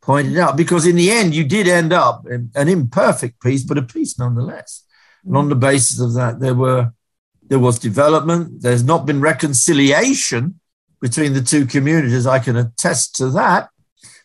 [0.00, 3.82] pointed out, because in the end, you did end up an imperfect peace, but a
[3.82, 4.84] peace nonetheless.
[5.24, 6.92] And on the basis of that, there were
[7.52, 8.62] there was development.
[8.62, 10.58] There's not been reconciliation
[11.02, 12.26] between the two communities.
[12.26, 13.68] I can attest to that.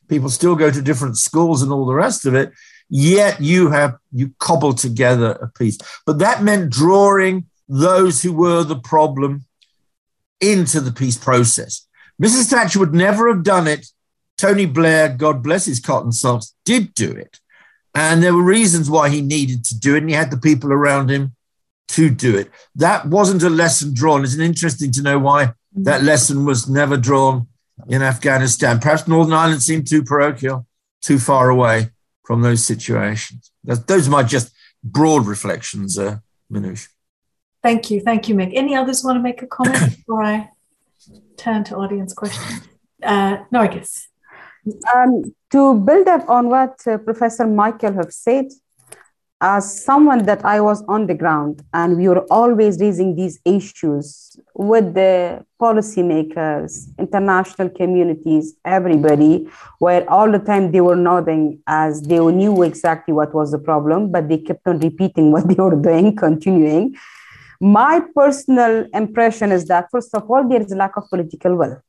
[0.08, 2.54] People still go to different schools and all the rest of it.
[2.90, 5.78] Yet you have you cobbled together a piece.
[6.06, 9.44] But that meant drawing those who were the problem
[10.40, 11.86] into the peace process.
[12.24, 12.50] Mrs.
[12.50, 13.88] Thatcher would never have done it.
[14.38, 17.42] Tony Blair, God bless his cotton socks, did do it.
[17.94, 20.04] And there were reasons why he needed to do it.
[20.04, 21.34] And he had the people around him
[21.90, 22.52] to do it.
[22.76, 24.24] That wasn't a lesson drawn.
[24.24, 27.48] It's interesting to know why that lesson was never drawn
[27.88, 28.80] in Afghanistan.
[28.80, 30.66] Perhaps Northern Ireland seemed too parochial,
[31.02, 31.92] too far away
[32.24, 33.52] from those situations.
[33.64, 34.52] Those are my just
[34.84, 36.18] broad reflections, uh,
[36.52, 36.88] Minouche.
[37.64, 38.02] Thank you.
[38.02, 38.52] Thank you, Mick.
[38.54, 40.50] Any others want to make a comment before I
[41.38, 42.62] turn to audience questions?
[43.02, 44.08] Uh, Nargis.
[44.96, 48.48] Um, to build up on what uh, Professor Michael have said,
[49.40, 54.36] as someone that I was on the ground, and we were always raising these issues
[54.56, 62.20] with the policymakers, international communities, everybody, where all the time they were nodding as they
[62.20, 66.16] knew exactly what was the problem, but they kept on repeating what they were doing,
[66.16, 66.96] continuing.
[67.60, 71.82] My personal impression is that, first of all, there is a lack of political will.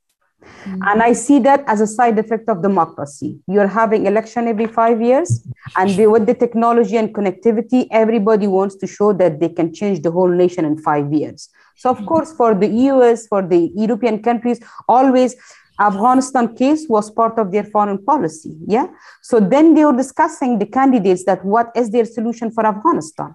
[0.43, 0.83] Mm-hmm.
[0.87, 3.39] And I see that as a side effect of democracy.
[3.47, 8.87] You're having election every five years, and with the technology and connectivity, everybody wants to
[8.87, 11.49] show that they can change the whole nation in five years.
[11.77, 12.07] So, of mm-hmm.
[12.07, 15.37] course, for the US, for the European countries, always
[15.81, 18.57] Afghanistan case was part of their foreign policy.
[18.67, 18.89] Yeah.
[19.23, 23.33] So then they were discussing the candidates that what is their solution for Afghanistan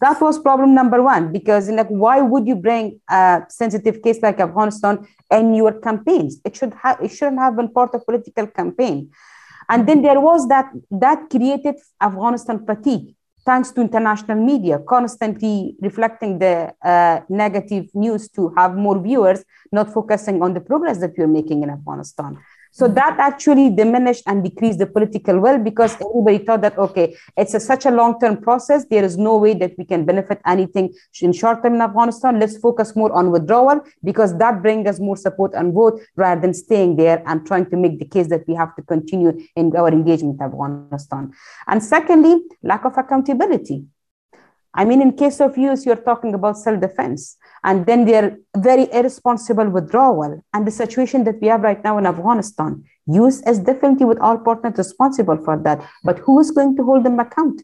[0.00, 4.40] that was problem number one because like why would you bring a sensitive case like
[4.40, 6.40] afghanistan in your campaigns?
[6.44, 9.10] It should have it shouldn't have been part of political campaign.
[9.68, 16.38] And then there was that that created afghanistan fatigue thanks to international media constantly reflecting
[16.38, 21.34] the uh, negative news to have more viewers not focusing on the progress that you're
[21.38, 22.36] making in afghanistan
[22.76, 27.54] So that actually diminished and decreased the political will because everybody thought that, okay, it's
[27.54, 28.84] a, such a long term process.
[28.84, 32.38] There is no way that we can benefit anything in short term in Afghanistan.
[32.38, 36.52] Let's focus more on withdrawal because that brings us more support and vote rather than
[36.52, 39.88] staying there and trying to make the case that we have to continue in our
[39.88, 41.32] engagement in Afghanistan.
[41.68, 43.86] And secondly, lack of accountability.
[44.76, 49.68] I mean, in case of US, you're talking about self-defense, and then their very irresponsible
[49.70, 52.84] withdrawal, and the situation that we have right now in Afghanistan.
[53.06, 57.04] US is definitely with all partners responsible for that, but who is going to hold
[57.04, 57.62] them account?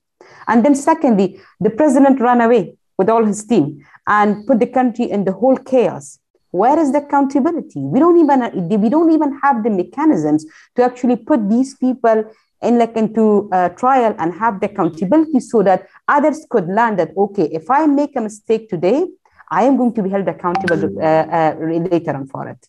[0.49, 5.11] And then secondly, the president ran away with all his team and put the country
[5.11, 6.19] in the whole chaos.
[6.51, 7.81] Where is the accountability?
[7.81, 10.45] We don't even we don't even have the mechanisms
[10.77, 12.25] to actually put these people
[12.63, 17.11] in like into a trial and have the accountability so that others could learn that
[17.17, 19.07] okay if i make a mistake today
[19.51, 21.55] i am going to be held accountable uh, uh,
[21.91, 22.67] later on for it.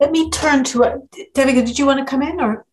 [0.00, 0.96] Let me turn to uh,
[1.34, 2.66] Devika, did you want to come in or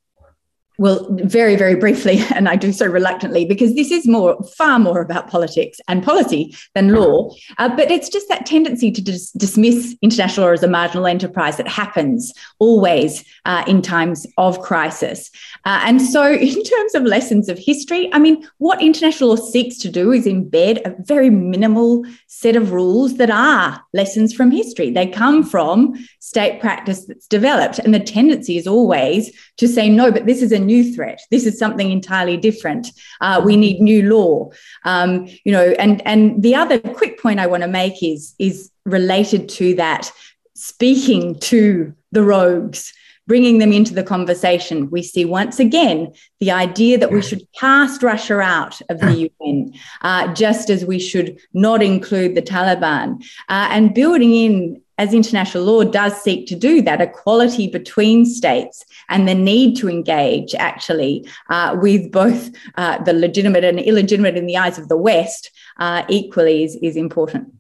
[0.80, 5.02] well, very, very briefly, and I do so reluctantly because this is more, far more
[5.02, 7.32] about politics and policy than law.
[7.58, 11.58] Uh, but it's just that tendency to dis- dismiss international law as a marginal enterprise
[11.58, 15.30] that happens always uh, in times of crisis.
[15.66, 19.78] Uh, and so, in terms of lessons of history, I mean, what international law seeks
[19.80, 24.92] to do is embed a very minimal set of rules that are lessons from history.
[24.92, 27.80] They come from state practice that's developed.
[27.80, 31.20] And the tendency is always to say, no, but this is a new threat.
[31.32, 32.88] This is something entirely different.
[33.26, 34.50] Uh, we need new law.
[34.86, 35.12] Um,
[35.46, 39.50] you know, and and the other quick point I want to make is is related
[39.60, 40.12] to that
[40.56, 42.94] speaking to the rogues
[43.30, 44.90] bringing them into the conversation.
[44.90, 49.72] We see once again the idea that we should cast Russia out of the UN,
[50.02, 55.64] uh, just as we should not include the Taliban, uh, and building in as international
[55.64, 61.26] law does seek to do that equality between states and the need to engage actually
[61.50, 66.04] uh, with both uh, the legitimate and illegitimate in the eyes of the West uh,
[66.10, 67.54] equally is, is important.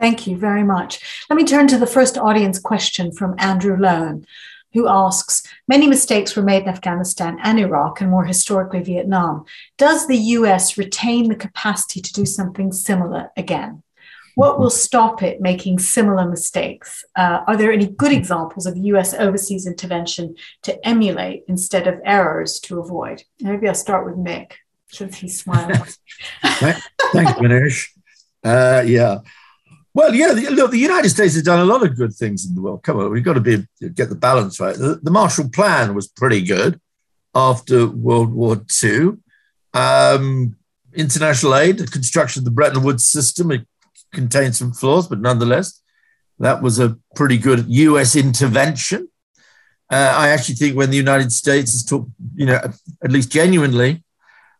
[0.00, 1.26] Thank you very much.
[1.28, 4.26] Let me turn to the first audience question from Andrew Lone,
[4.72, 9.44] who asks Many mistakes were made in Afghanistan and Iraq, and more historically, Vietnam.
[9.76, 13.82] Does the US retain the capacity to do something similar again?
[14.36, 17.04] What will stop it making similar mistakes?
[17.14, 22.58] Uh, are there any good examples of US overseas intervention to emulate instead of errors
[22.60, 23.24] to avoid?
[23.40, 24.52] Maybe I'll start with Mick.
[24.88, 25.68] since he smile?
[26.42, 27.88] Thanks, Minouche.
[28.42, 29.18] Uh, yeah.
[29.92, 32.54] Well, yeah, the, look, the United States has done a lot of good things in
[32.54, 32.82] the world.
[32.82, 34.76] Come on, we've got to be get the balance right.
[34.76, 36.80] The, the Marshall Plan was pretty good
[37.34, 39.12] after World War II.
[39.74, 40.56] Um,
[40.94, 43.66] international aid, the construction of the Bretton Woods system, it
[44.12, 45.80] contained some flaws, but nonetheless,
[46.38, 49.08] that was a pretty good US intervention.
[49.90, 52.60] Uh, I actually think when the United States has talked, you know,
[53.02, 54.04] at least genuinely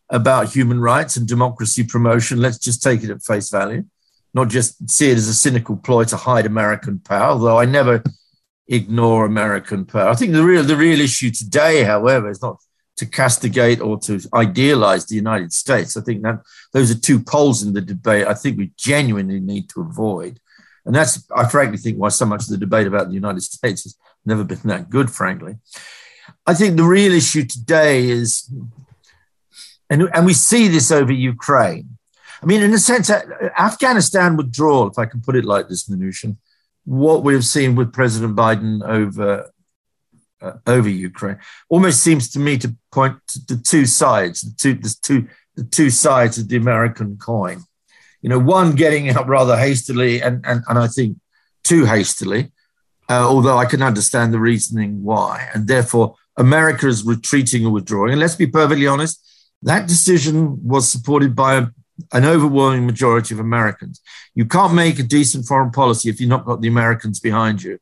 [0.09, 3.85] about human rights and democracy promotion, let's just take it at face value,
[4.33, 8.03] not just see it as a cynical ploy to hide American power, although I never
[8.67, 10.09] ignore American power.
[10.09, 12.57] I think the real the real issue today, however, is not
[12.97, 15.97] to castigate or to idealize the United States.
[15.97, 19.69] I think that those are two poles in the debate I think we genuinely need
[19.69, 20.39] to avoid.
[20.85, 23.83] And that's, I frankly think, why so much of the debate about the United States
[23.83, 25.55] has never been that good, frankly.
[26.45, 28.51] I think the real issue today is,
[29.89, 31.97] and, and we see this over Ukraine.
[32.41, 36.37] I mean, in a sense, Afghanistan withdrawal, if I can put it like this, Manushan,
[36.85, 39.51] what we've seen with President Biden over
[40.41, 41.37] uh, over Ukraine
[41.69, 45.63] almost seems to me to point to the two sides, the two, the two, the
[45.63, 47.61] two sides of the American coin.
[48.21, 51.17] You know, one getting out rather hastily, and and, and I think
[51.63, 52.51] too hastily,
[53.09, 58.13] uh, although I can understand the reasoning why, and therefore America is retreating and withdrawing.
[58.13, 59.21] And let's be perfectly honest,
[59.61, 61.67] that decision was supported by a,
[62.13, 64.01] an overwhelming majority of Americans.
[64.35, 67.79] You can't make a decent foreign policy if you've not got the Americans behind you.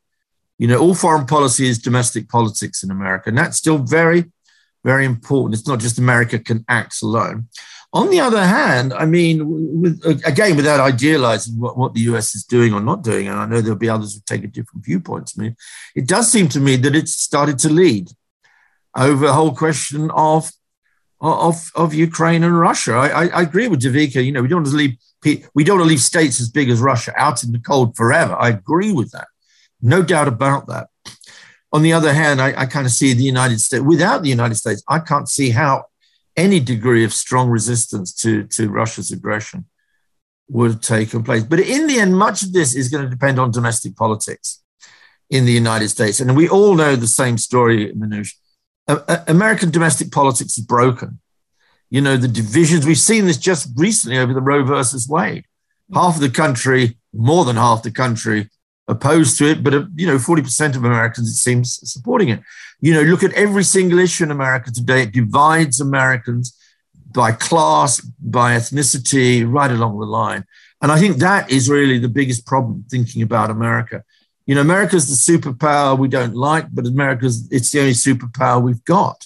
[0.58, 4.24] You know, all foreign policy is domestic politics in America, and that's still very,
[4.84, 5.58] very important.
[5.58, 7.48] It's not just America can act alone.
[7.92, 12.44] On the other hand, I mean, with, again, without idealizing what, what the US is
[12.44, 15.26] doing or not doing, and I know there'll be others who take a different viewpoint
[15.28, 15.54] to me,
[15.96, 18.10] it does seem to me that it's started to lead
[18.96, 20.50] over the whole question of
[21.20, 22.94] of, of Ukraine and Russia.
[22.94, 24.24] I, I, I, agree with Devika.
[24.24, 24.96] You know, we don't want to leave
[25.54, 28.34] we don't want to leave states as big as Russia out in the cold forever.
[28.38, 29.28] I agree with that.
[29.82, 30.88] No doubt about that.
[31.72, 34.54] On the other hand, I, I kind of see the United States, without the United
[34.54, 35.84] States, I can't see how
[36.36, 39.66] any degree of strong resistance to, to Russia's aggression
[40.48, 41.44] would have taken place.
[41.44, 44.62] But in the end, much of this is going to depend on domestic politics.
[45.30, 46.18] in the United States.
[46.18, 48.34] And we all know the same story, Minouche.
[49.28, 51.20] American domestic politics is broken.
[51.90, 55.44] You know, the divisions, we've seen this just recently over the Roe versus Wade.
[55.92, 58.48] Half of the country, more than half the country,
[58.86, 62.40] opposed to it, but, uh, you know, 40% of Americans, it seems, supporting it.
[62.80, 65.02] You know, look at every single issue in America today.
[65.02, 66.56] It divides Americans
[67.12, 70.44] by class, by ethnicity, right along the line.
[70.82, 74.04] And I think that is really the biggest problem thinking about America.
[74.50, 78.84] You know, America's the superpower we don't like, but America's it's the only superpower we've
[78.84, 79.24] got.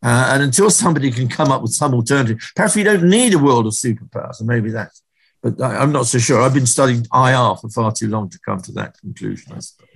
[0.00, 3.40] Uh, and until somebody can come up with some alternative, perhaps we don't need a
[3.40, 5.02] world of superpowers, and maybe that's.
[5.42, 6.40] But I, am not so sure.
[6.40, 9.88] I've been studying IR for far too long to come to that conclusion, I suppose.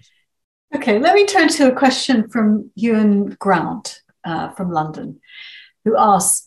[0.74, 5.20] Okay, let me turn to a question from Ewan Grant uh, from London,
[5.84, 6.44] who asks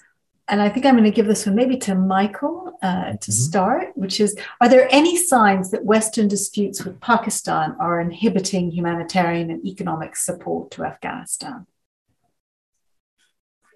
[0.50, 3.32] and I think I'm going to give this one maybe to Michael uh, to mm-hmm.
[3.32, 9.50] start, which is Are there any signs that Western disputes with Pakistan are inhibiting humanitarian
[9.52, 11.68] and economic support to Afghanistan?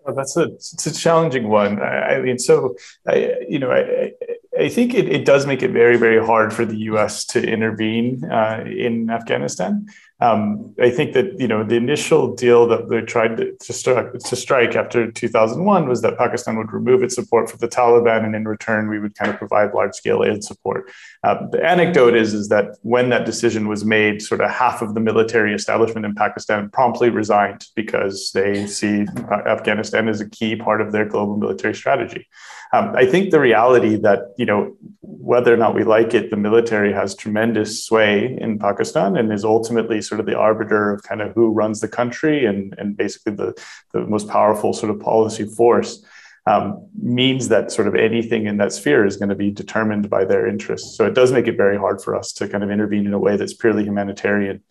[0.06, 1.82] Well, that's a it's a challenging one.
[1.82, 2.76] I, I mean, so
[3.08, 4.12] I, you know, I,
[4.60, 7.26] I think it, it does make it very, very hard for the U.S.
[7.28, 9.88] to intervene uh, in Afghanistan.
[10.22, 14.30] Um, I think that you know the initial deal that they tried to, to, stri-
[14.30, 18.36] to, strike after 2001 was that Pakistan would remove its support for the Taliban, and
[18.36, 20.90] in return we would kind of provide large-scale aid support.
[21.24, 24.94] Uh, the anecdote is is that when that decision was made, sort of half of
[24.94, 29.06] the military establishment in Pakistan promptly resigned because they see
[29.48, 32.28] Afghanistan as a key part of their global military strategy.
[32.74, 36.38] Um, I think the reality that, you know, whether or not we like it, the
[36.38, 41.22] military has tremendous sway in Pakistan and is ultimately sort of the arbiter of kind
[41.22, 43.54] of who runs the country and, and basically the,
[43.94, 46.04] the most powerful sort of policy force.
[46.46, 50.26] Um, means that sort of anything in that sphere is going to be determined by
[50.26, 50.98] their interests.
[50.98, 53.18] So it does make it very hard for us to kind of intervene in a
[53.18, 54.62] way that's purely humanitarian,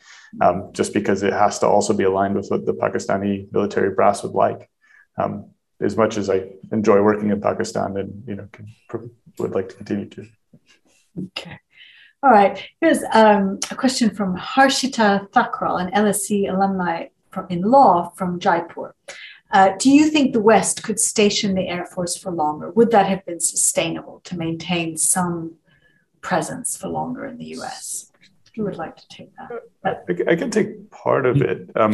[0.43, 4.23] um, just because it has to also be aligned with what the Pakistani military brass
[4.23, 4.69] would like.
[5.17, 8.69] Um, as much as I enjoy working in Pakistan and you know can,
[9.39, 10.27] would like to continue to.
[11.29, 11.59] Okay.
[12.23, 12.63] All right.
[12.81, 18.95] Here's um, a question from Harshita Thakral, an LSE alumni from, in law from Jaipur.
[19.51, 22.71] Uh, do you think the West could station the Air Force for longer?
[22.71, 25.57] Would that have been sustainable to maintain some
[26.21, 28.13] presence for longer in the US?
[28.55, 29.63] you would like to take that.
[29.85, 31.71] I, I can take part of it.
[31.75, 31.93] Um,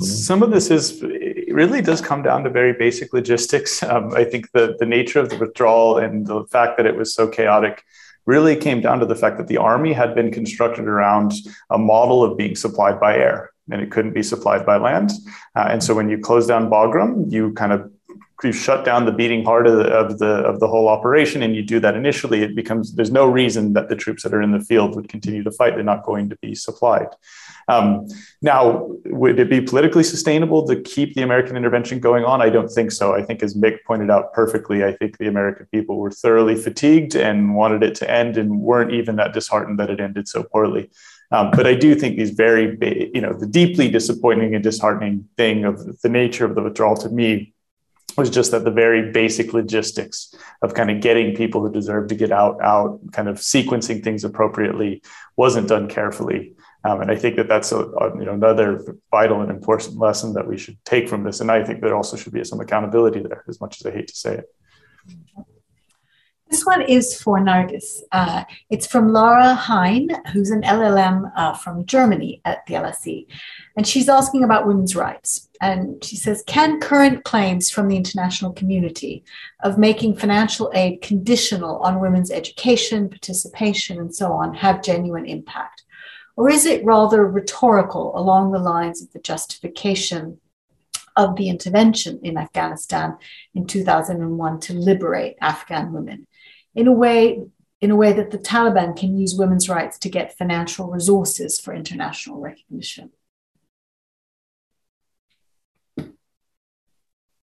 [0.00, 3.82] some of this is it really does come down to very basic logistics.
[3.94, 7.14] Um, I think the the nature of the withdrawal and the fact that it was
[7.14, 7.84] so chaotic
[8.26, 11.32] really came down to the fact that the army had been constructed around
[11.70, 15.10] a model of being supplied by air and it couldn't be supplied by land.
[15.54, 17.90] Uh, and so when you close down Bagram, you kind of
[18.42, 21.54] you shut down the beating heart of the, of the of the whole operation and
[21.54, 24.52] you do that initially it becomes there's no reason that the troops that are in
[24.52, 27.08] the field would continue to fight they're not going to be supplied
[27.68, 28.06] um,
[28.42, 32.42] now would it be politically sustainable to keep the american intervention going on?
[32.42, 33.14] I don't think so.
[33.14, 37.14] I think as mick pointed out perfectly i think the american people were thoroughly fatigued
[37.14, 40.90] and wanted it to end and weren't even that disheartened that it ended so poorly.
[41.30, 42.78] Um, but I do think these very,
[43.12, 47.08] you know, the deeply disappointing and disheartening thing of the nature of the withdrawal to
[47.08, 47.54] me
[48.16, 52.14] was just that the very basic logistics of kind of getting people who deserve to
[52.14, 55.02] get out out kind of sequencing things appropriately
[55.36, 56.53] wasn't done carefully
[56.84, 60.32] um, and i think that that's a, a, you know another vital and important lesson
[60.32, 63.20] that we should take from this and i think there also should be some accountability
[63.20, 64.46] there as much as i hate to say it
[66.50, 68.00] this one is for Nargis.
[68.12, 73.26] Uh, it's from Laura Hein, who's an LLM uh, from Germany at the LSE.
[73.76, 75.48] And she's asking about women's rights.
[75.60, 79.24] And she says Can current claims from the international community
[79.64, 85.83] of making financial aid conditional on women's education, participation, and so on have genuine impact?
[86.36, 90.40] Or is it rather rhetorical along the lines of the justification
[91.16, 93.16] of the intervention in Afghanistan
[93.54, 96.26] in 2001 to liberate Afghan women?
[96.74, 97.40] in a way
[97.80, 101.74] in a way that the Taliban can use women's rights to get financial resources for
[101.74, 103.10] international recognition.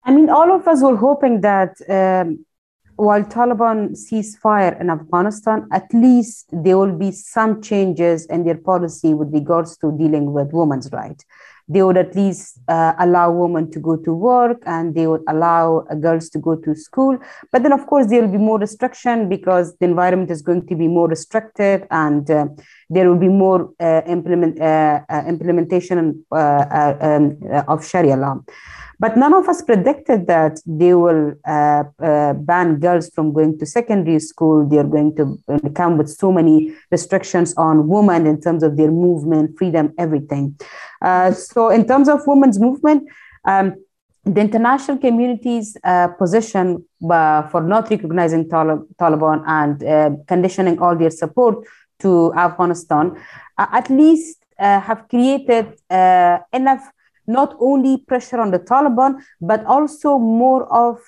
[0.04, 2.46] I mean, all of us were hoping that um,
[3.00, 9.14] while Taliban ceasefire in Afghanistan, at least there will be some changes in their policy
[9.14, 11.26] with regards to dealing with women's rights
[11.70, 15.86] they would at least uh, allow women to go to work and they would allow
[15.92, 17.18] uh, girls to go to school.
[17.52, 20.76] But then, of course, there will be more restriction because the environment is going to
[20.76, 22.48] be more restricted and uh,
[22.90, 28.40] there will be more uh, implement, uh, uh, implementation um, of Sharia law.
[29.00, 33.66] But none of us predicted that they will uh, uh, ban girls from going to
[33.66, 34.68] secondary school.
[34.68, 35.40] They're going to
[35.74, 40.60] come with so many restrictions on women in terms of their movement, freedom, everything.
[41.02, 43.08] Uh, so, in terms of women's movement,
[43.46, 43.76] um,
[44.26, 51.10] the international community's uh, position uh, for not recognizing Taliban and uh, conditioning all their
[51.10, 51.66] support
[52.00, 53.18] to Afghanistan
[53.58, 56.84] uh, at least uh, have created uh, enough
[57.30, 61.00] not only pressure on the Taliban, but also more of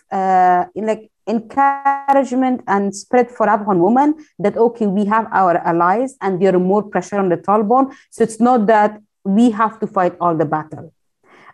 [0.76, 6.56] like encouragement and spread for Afghan women that okay, we have our allies and there
[6.56, 7.94] are more pressure on the Taliban.
[8.10, 10.94] So it's not that we have to fight all the battle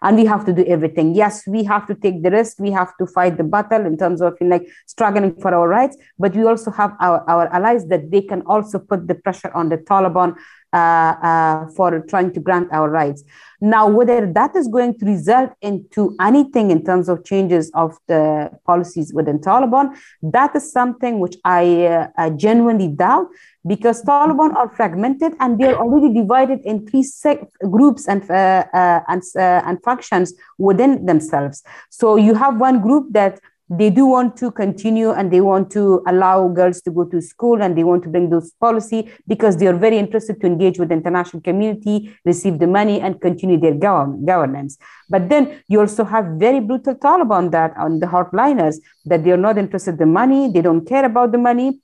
[0.01, 1.15] and we have to do everything.
[1.15, 2.59] Yes, we have to take the risk.
[2.59, 6.35] We have to fight the battle in terms of like struggling for our rights, but
[6.35, 9.77] we also have our, our allies that they can also put the pressure on the
[9.77, 10.66] Taliban uh, uh,
[11.75, 13.23] for trying to grant our rights.
[13.59, 18.51] Now, whether that is going to result into anything in terms of changes of the
[18.65, 23.27] policies within Taliban, that is something which I, uh, I genuinely doubt
[23.65, 27.03] because Taliban are fragmented and they are already divided in three
[27.71, 31.63] groups and uh, uh, and, uh, and factions within themselves.
[31.89, 36.01] So you have one group that they do want to continue and they want to
[36.07, 39.67] allow girls to go to school and they want to bring those policy because they
[39.67, 43.73] are very interested to engage with the international community receive the money and continue their
[43.73, 44.77] gov- governance.
[45.09, 49.37] But then you also have very brutal taliban that on the hardliners that they are
[49.37, 51.79] not interested in the money they don't care about the money.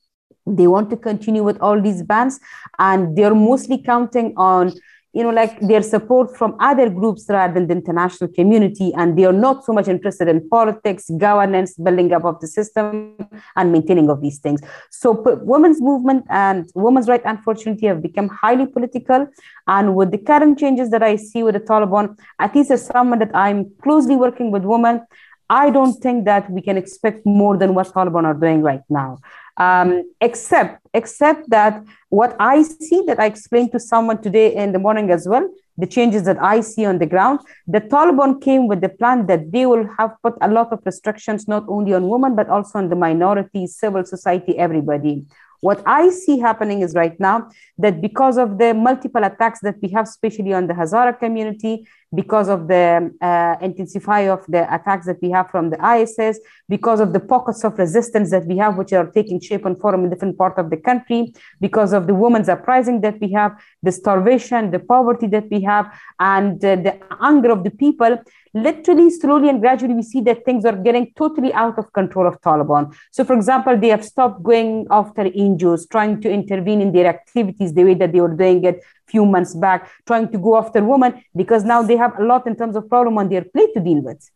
[0.46, 2.40] They want to continue with all these bans
[2.78, 4.74] and they're mostly counting on
[5.14, 9.26] you know like their support from other groups rather than the international community and they
[9.26, 13.16] are not so much interested in politics governance building up of the system
[13.56, 14.62] and maintaining of these things.
[14.90, 19.28] So women's movement and women's rights unfortunately have become highly political
[19.68, 23.20] and with the current changes that i see with the taliban at least as someone
[23.20, 25.02] that i'm closely working with women
[25.50, 29.20] I don't think that we can expect more than what Taliban are doing right now
[29.58, 34.80] um, except except that what I see that I explained to someone today in the
[34.80, 35.48] morning as well,
[35.78, 39.52] the changes that I see on the ground, the Taliban came with the plan that
[39.52, 42.90] they will have put a lot of restrictions not only on women but also on
[42.90, 45.26] the minorities, civil society, everybody.
[45.62, 49.90] What I see happening is right now that because of the multiple attacks that we
[49.92, 55.22] have, especially on the Hazara community, because of the uh, intensify of the attacks that
[55.22, 58.94] we have from the ISIS, because of the pockets of resistance that we have, which
[58.94, 62.50] are taking shape and form in different parts of the country, because of the women's
[62.50, 67.52] uprising that we have, the starvation, the poverty that we have, and uh, the anger
[67.52, 68.18] of the people,
[68.54, 72.40] literally slowly and gradually we see that things are getting totally out of control of
[72.42, 72.96] Taliban.
[73.12, 77.74] So, for example, they have stopped going after NGOs, trying to intervene in their activities
[77.74, 81.24] the way that they were doing it few months back, trying to go after women
[81.36, 84.02] because now they have a lot in terms of problem on their plate to deal
[84.02, 84.30] with.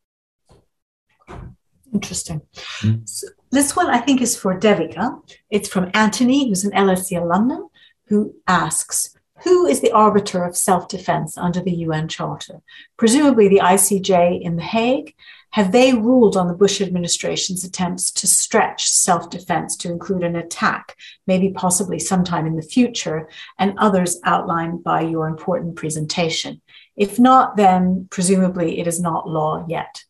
[1.94, 2.42] Interesting.
[2.82, 3.06] Mm-hmm.
[3.06, 5.22] So this one I think is for Devika.
[5.50, 7.64] It's from Anthony, who's an LSE alumnus,
[8.08, 12.62] who asks, who is the arbiter of self defense under the UN Charter?
[12.98, 15.14] Presumably the ICJ in The Hague.
[15.52, 20.36] Have they ruled on the Bush administration's attempts to stretch self defense to include an
[20.36, 20.96] attack,
[21.26, 26.62] maybe possibly sometime in the future, and others outlined by your important presentation?
[26.96, 30.04] If not, then presumably it is not law yet.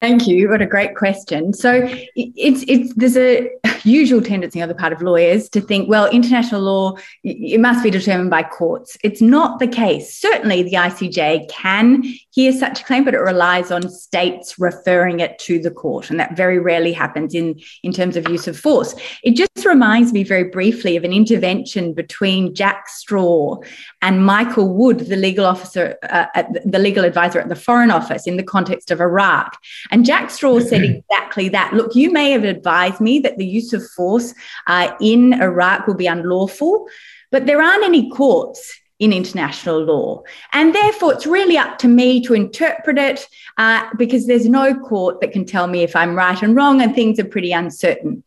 [0.00, 0.48] Thank you.
[0.48, 1.52] What a great question.
[1.52, 3.50] So it's it's there's a
[3.84, 7.90] usual tendency on the part of lawyers to think, well, international law it must be
[7.90, 8.96] determined by courts.
[9.02, 10.16] It's not the case.
[10.16, 15.36] Certainly, the ICJ can hear such a claim, but it relies on states referring it
[15.40, 18.94] to the court, and that very rarely happens in in terms of use of force.
[19.24, 23.56] It just reminds me very briefly of an intervention between Jack Straw
[24.00, 26.26] and Michael Wood, the legal officer, uh,
[26.64, 29.58] the legal advisor at the Foreign Office, in the context of Iraq
[29.90, 31.72] and Jack Straw said exactly that.
[31.72, 34.34] Look, you may have advised me that the use of force
[34.66, 36.86] uh, in Iraq will be unlawful,
[37.30, 40.22] but there aren't any courts in international law.
[40.52, 45.20] And therefore, it's really up to me to interpret it uh, because there's no court
[45.20, 48.24] that can tell me if I'm right and wrong, and things are pretty uncertain.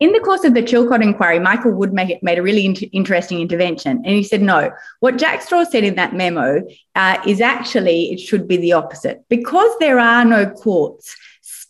[0.00, 3.40] In the course of the Chilcot inquiry, Michael Wood made, made a really inter- interesting
[3.40, 3.98] intervention.
[3.98, 4.70] And he said, no,
[5.00, 6.62] what Jack Straw said in that memo
[6.94, 9.22] uh, is actually, it should be the opposite.
[9.28, 11.14] Because there are no courts,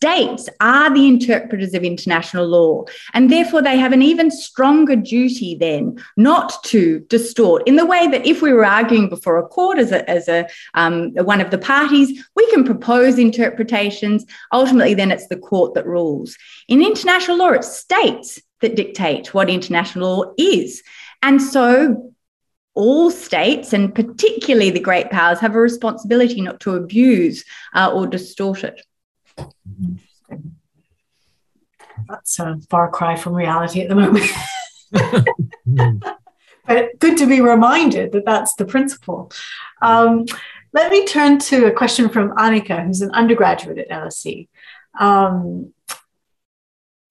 [0.01, 2.85] states are the interpreters of international law.
[3.13, 8.09] And therefore, they have an even stronger duty then not to distort in the way
[8.09, 11.51] that if we were arguing before a court as a, as a um, one of
[11.51, 14.25] the parties, we can propose interpretations.
[14.55, 16.35] Ultimately, then it's the court that rules.
[16.69, 20.83] In international law, it's states that dictate what international law is.
[21.23, 22.15] And so
[22.75, 27.45] all states, and particularly the great powers, have a responsibility not to abuse
[27.75, 28.81] uh, or distort it.
[32.09, 34.31] That's a far cry from reality at the moment.
[36.67, 39.31] but good to be reminded that that's the principle.
[39.83, 40.27] Um,
[40.73, 44.49] let me turn to a question from Annika, who's an undergraduate at LSE.
[44.99, 45.73] Um,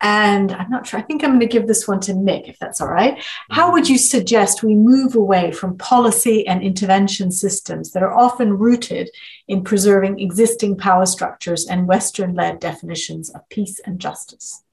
[0.01, 2.57] and I'm not sure, I think I'm going to give this one to Mick, if
[2.57, 3.21] that's all right.
[3.51, 8.57] How would you suggest we move away from policy and intervention systems that are often
[8.57, 9.09] rooted
[9.47, 14.63] in preserving existing power structures and Western led definitions of peace and justice?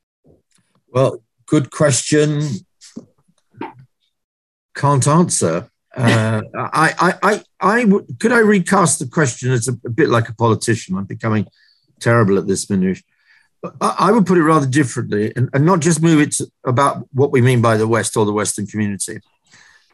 [0.89, 2.43] Well, good question.
[4.77, 5.69] Can't answer.
[5.97, 10.09] Uh, I, I, I, I would, could I recast the question as a, a, bit
[10.09, 10.97] like a politician?
[10.97, 11.49] I'm becoming
[12.01, 13.03] terrible at this, Minouche.
[13.81, 17.33] I would put it rather differently and, and not just move it to, about what
[17.33, 19.21] we mean by the West or the Western community.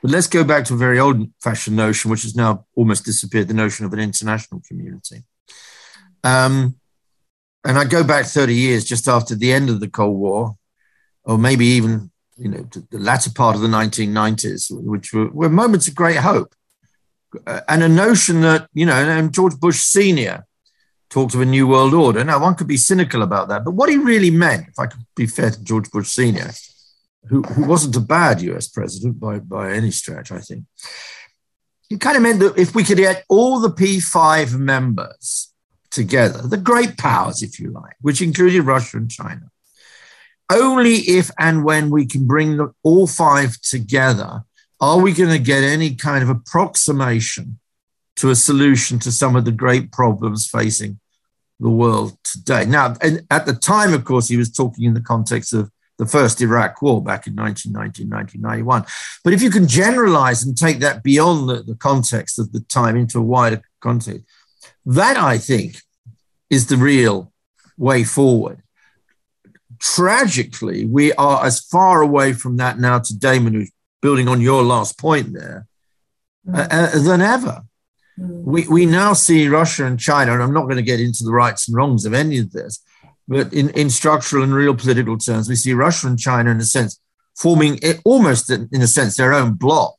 [0.02, 3.48] But let's go back to a very old fashioned notion, which has now almost disappeared
[3.48, 5.22] the notion of an international community.
[6.24, 6.76] Um,
[7.64, 10.56] and I go back 30 years just after the end of the Cold War,
[11.24, 15.86] or maybe even you know the latter part of the 1990s, which were, were moments
[15.86, 16.55] of great hope.
[17.47, 20.44] Uh, and a notion that, you know, and George Bush Sr
[21.12, 22.24] talked of a new world order.
[22.24, 25.05] Now, one could be cynical about that, but what he really meant, if I could
[25.14, 26.51] be fair to George Bush Sr.,
[27.28, 30.64] who, who wasn't a bad US president by, by any stretch, I think,
[31.90, 35.52] he kind of meant that if we could get all the P5 members
[35.90, 39.51] together, the great powers, if you like, which included Russia and China,
[40.51, 44.44] only if and when we can bring the, all five together
[44.80, 47.59] are we going to get any kind of approximation
[48.16, 50.98] to a solution to some of the great problems facing
[51.62, 52.64] the world today.
[52.64, 52.97] Now,
[53.30, 56.82] at the time, of course, he was talking in the context of the first Iraq
[56.82, 58.84] war back in 1990, 1991.
[59.22, 62.97] But if you can generalize and take that beyond the, the context of the time
[62.97, 64.24] into a wider context,
[64.84, 65.76] that I think
[66.51, 67.32] is the real
[67.78, 68.62] way forward.
[69.78, 73.66] Tragically, we are as far away from that now today, Manu,
[74.01, 75.66] building on your last point there,
[76.47, 76.59] mm.
[76.59, 77.62] uh, uh, than ever.
[78.18, 81.32] We, we now see Russia and China, and I'm not going to get into the
[81.32, 82.84] rights and wrongs of any of this,
[83.26, 86.64] but in, in structural and real political terms, we see Russia and China, in a
[86.64, 87.01] sense,
[87.36, 89.94] forming it almost in a sense their own bloc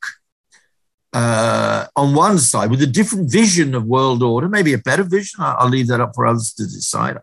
[1.14, 5.40] uh, on one side with a different vision of world order, maybe a better vision.
[5.40, 7.18] I'll, I'll leave that up for others to decide.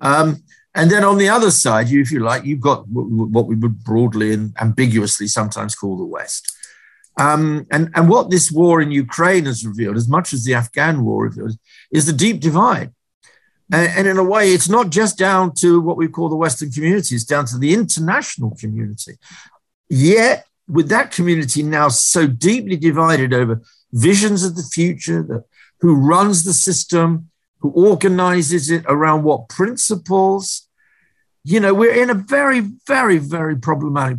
[0.00, 0.42] Um,
[0.74, 3.84] and then on the other side, you, if you like, you've got what we would
[3.84, 6.56] broadly and ambiguously sometimes call the West.
[7.18, 11.04] Um, and, and what this war in Ukraine has revealed, as much as the Afghan
[11.04, 11.58] war revealed,
[11.90, 12.92] is the deep divide.
[13.70, 16.70] And, and in a way, it's not just down to what we call the Western
[16.70, 19.18] community, it's down to the international community.
[19.88, 23.60] Yet, with that community now so deeply divided over
[23.92, 25.44] visions of the future, that,
[25.80, 27.28] who runs the system,
[27.58, 30.68] who organizes it around what principles,
[31.44, 34.18] you know, we're in a very, very, very problematic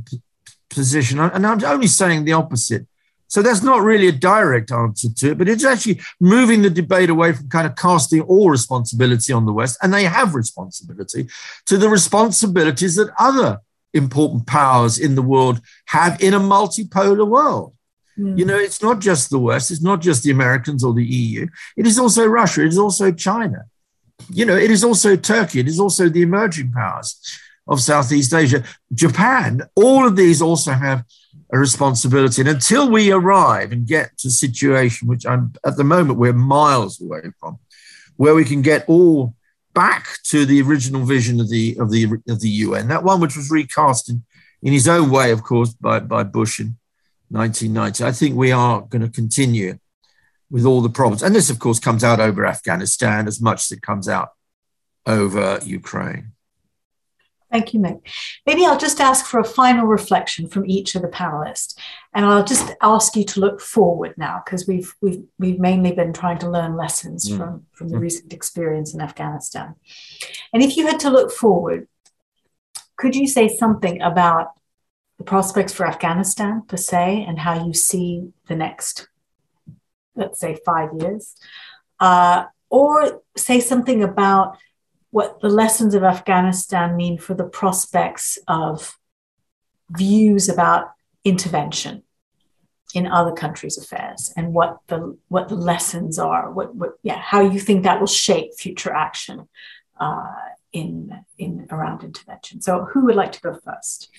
[0.74, 1.20] position.
[1.20, 2.86] And I'm only saying the opposite.
[3.34, 7.10] So that's not really a direct answer to it, but it's actually moving the debate
[7.10, 11.28] away from kind of casting all responsibility on the West, and they have responsibility,
[11.66, 13.60] to the responsibilities that other
[13.92, 17.74] important powers in the world have in a multipolar world.
[18.20, 18.38] Mm.
[18.38, 21.48] You know, it's not just the West, it's not just the Americans or the EU,
[21.76, 23.66] it is also Russia, it is also China.
[24.30, 27.20] You know, it is also Turkey, it is also the emerging powers
[27.68, 28.64] of Southeast Asia,
[28.94, 31.04] Japan, all of these also have
[31.52, 32.42] a responsibility.
[32.42, 36.34] And until we arrive and get to a situation, which I'm at the moment we're
[36.34, 37.60] miles away from,
[38.18, 39.36] where we can get all
[39.74, 43.38] back to the original vision of the of the of the UN, that one which
[43.38, 44.24] was recast in,
[44.62, 46.78] in his own way, of course, by, by Bush in
[47.30, 48.04] 1990.
[48.04, 49.80] I think we are going to continue
[50.50, 51.24] with all the problems.
[51.24, 54.30] And this, of course, comes out over Afghanistan as much as it comes out
[55.06, 56.34] over Ukraine.
[57.54, 58.02] Thank you, Mick.
[58.48, 61.78] Maybe I'll just ask for a final reflection from each of the panelists,
[62.12, 66.14] and I'll just ask you to look forward now because we've we've we've mainly been
[66.14, 67.38] trying to learn lessons mm.
[67.38, 68.02] from from the mm.
[68.02, 69.76] recent experience in Afghanistan.
[70.52, 71.88] And if you had to look forward,
[72.98, 74.54] could you say something about
[75.20, 79.10] the prospects for Afghanistan per se and how you see the next,
[80.16, 81.36] let's say, five years,
[82.00, 84.58] uh, or say something about
[85.14, 88.98] what the lessons of Afghanistan mean for the prospects of
[89.92, 90.88] views about
[91.24, 92.02] intervention
[92.96, 97.42] in other countries' affairs and what the what the lessons are, what, what yeah, how
[97.42, 99.48] you think that will shape future action
[100.00, 102.60] uh, in in around intervention.
[102.62, 104.10] So, who would like to go first?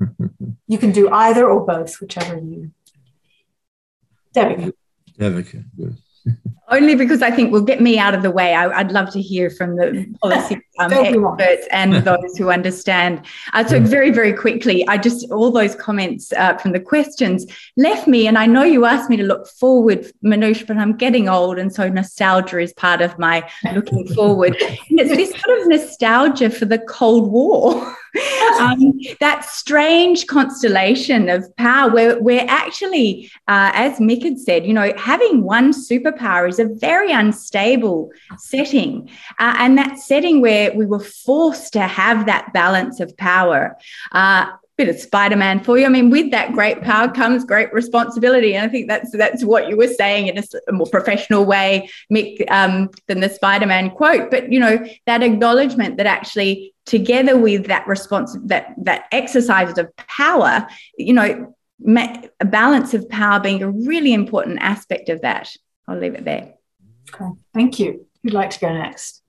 [0.66, 2.70] you can do either or both, whichever you.
[4.34, 4.72] Devika.
[5.18, 5.98] Devika, good.
[6.70, 8.54] Only because I think will get me out of the way.
[8.54, 13.24] I, would love to hear from the policy um, experts and those who understand.
[13.54, 17.46] Uh, so, very, very quickly, I just, all those comments uh, from the questions
[17.78, 21.26] left me, and I know you asked me to look forward, Minouche, but I'm getting
[21.26, 24.54] old, and so nostalgia is part of my looking forward.
[24.60, 27.96] And it's this sort of nostalgia for the Cold War.
[28.60, 34.72] um, that strange constellation of power where, we're actually, uh, as Mick had said, you
[34.72, 39.08] know, having one superpower is a very unstable setting.
[39.38, 43.76] Uh, and that setting where we were forced to have that balance of power.
[44.12, 44.46] Uh,
[44.78, 45.84] bit of Spider-Man for you.
[45.84, 49.68] I mean, with that great power comes great responsibility, and I think that's that's what
[49.68, 54.30] you were saying in a more professional way, Mick, um, than the Spider-Man quote.
[54.30, 59.94] But you know, that acknowledgement that actually, together with that response, that that exercise of
[59.96, 61.54] power, you know,
[62.40, 65.50] a balance of power being a really important aspect of that.
[65.88, 66.54] I'll leave it there.
[67.12, 68.06] Okay, thank you.
[68.22, 69.22] Who'd like to go next?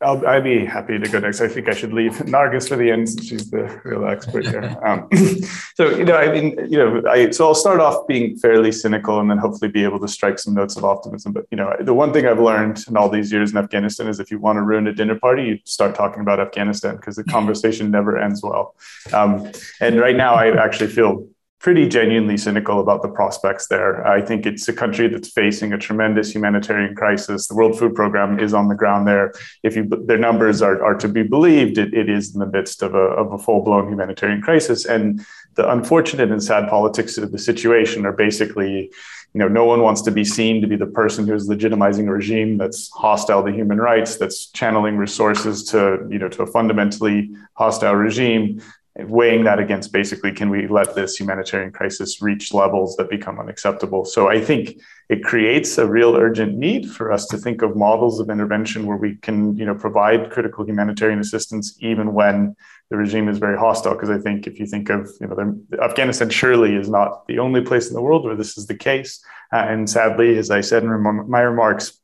[0.00, 1.40] I'll, I'd be happy to go next.
[1.40, 4.76] I think I should leave Nargis for the end since she's the real expert here.
[4.84, 5.08] Um,
[5.76, 9.20] so, you know, I mean, you know, I, so I'll start off being fairly cynical
[9.20, 11.32] and then hopefully be able to strike some notes of optimism.
[11.32, 14.20] But, you know, the one thing I've learned in all these years in Afghanistan is
[14.20, 17.24] if you want to ruin a dinner party, you start talking about Afghanistan because the
[17.36, 18.74] conversation never ends well.
[19.12, 19.50] Um,
[19.80, 21.28] and right now, I actually feel
[21.62, 24.04] pretty genuinely cynical about the prospects there.
[24.04, 27.46] I think it's a country that's facing a tremendous humanitarian crisis.
[27.46, 29.32] The World Food Program is on the ground there.
[29.62, 32.82] If you, their numbers are, are to be believed, it, it is in the midst
[32.82, 34.84] of a, of a full blown humanitarian crisis.
[34.84, 35.24] And
[35.54, 38.90] the unfortunate and sad politics of the situation are basically
[39.34, 42.06] you know, no one wants to be seen to be the person who is legitimizing
[42.06, 46.46] a regime that's hostile to human rights, that's channeling resources to, you know, to a
[46.46, 48.60] fundamentally hostile regime
[48.96, 54.04] weighing that against basically can we let this humanitarian crisis reach levels that become unacceptable?
[54.04, 54.78] So i think
[55.08, 58.96] it creates a real urgent need for us to think of models of intervention where
[58.96, 62.54] we can you know provide critical humanitarian assistance even when
[62.90, 63.94] the regime is very hostile.
[63.94, 67.62] Because i think if you think of you know afghanistan surely is not the only
[67.62, 69.24] place in the world where this is the case.
[69.52, 70.90] Uh, and sadly as i said in
[71.28, 71.98] my remarks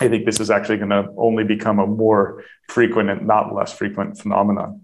[0.00, 3.72] I think this is actually going to only become a more frequent and not less
[3.72, 4.83] frequent phenomenon.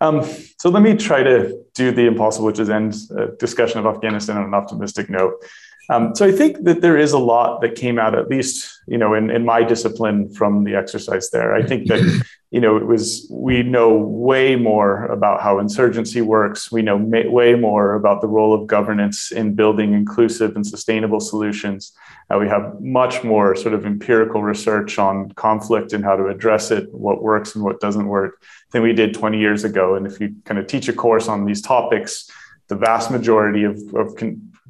[0.00, 0.22] Um,
[0.58, 4.36] so let me try to do the impossible, which is end a discussion of Afghanistan
[4.36, 5.44] on an optimistic note.
[5.90, 8.98] Um, so I think that there is a lot that came out, at least you
[8.98, 11.54] know, in, in my discipline from the exercise there.
[11.54, 16.70] I think that you know it was we know way more about how insurgency works.
[16.70, 21.20] We know may, way more about the role of governance in building inclusive and sustainable
[21.20, 21.92] solutions.
[22.30, 26.70] Uh, we have much more sort of empirical research on conflict and how to address
[26.70, 28.42] it, what works and what doesn't work,
[28.72, 29.94] than we did 20 years ago.
[29.94, 32.30] And if you kind of teach a course on these topics,
[32.68, 34.22] the vast majority of, of,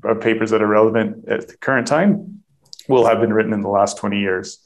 [0.04, 2.42] of papers that are relevant at the current time
[2.88, 4.60] will have been written in the last 20 years.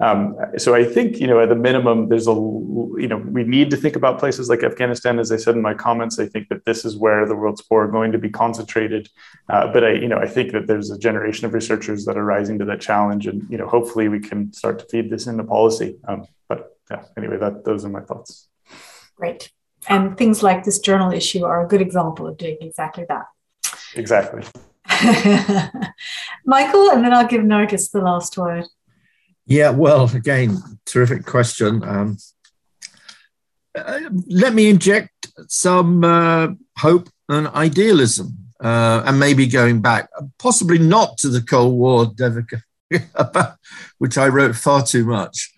[0.00, 3.70] Um, so I think you know at the minimum there's a you know we need
[3.70, 5.18] to think about places like Afghanistan.
[5.18, 7.84] As I said in my comments I think that this is where the world's poor
[7.84, 9.08] are going to be concentrated.
[9.48, 12.24] Uh, but I you know I think that there's a generation of researchers that are
[12.24, 15.42] rising to that challenge and you know hopefully we can start to feed this into
[15.42, 15.96] policy.
[16.06, 18.48] Um, but yeah anyway that those are my thoughts.
[19.16, 19.50] Great.
[19.88, 23.26] And things like this journal issue are a good example of doing exactly that.
[23.96, 24.44] Exactly.
[26.44, 28.66] Michael and then I'll give Nargis the last word
[29.48, 31.82] yeah, well, again, terrific question.
[31.82, 32.18] Um,
[33.74, 40.78] uh, let me inject some uh, hope and idealism, uh, and maybe going back, possibly
[40.78, 42.60] not to the Cold War, Devika,
[43.98, 45.50] which I wrote far too much.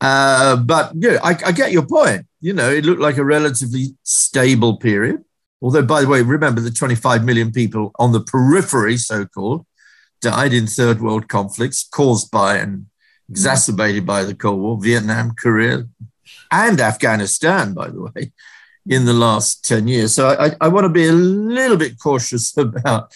[0.00, 2.26] Uh, but yeah, I, I get your point.
[2.40, 5.22] You know, it looked like a relatively stable period.
[5.60, 9.66] Although, by the way, remember the 25 million people on the periphery, so called,
[10.22, 12.86] died in third world conflicts caused by and
[13.28, 15.84] exacerbated by the Cold War, Vietnam, Korea,
[16.50, 18.32] and Afghanistan, by the way,
[18.86, 20.14] in the last 10 years.
[20.14, 23.12] So I, I want to be a little bit cautious about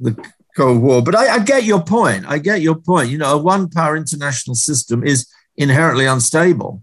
[0.00, 0.16] the
[0.56, 1.02] Cold War.
[1.02, 2.24] But I, I get your point.
[2.26, 3.10] I get your point.
[3.10, 6.82] You know, a one power international system is inherently unstable.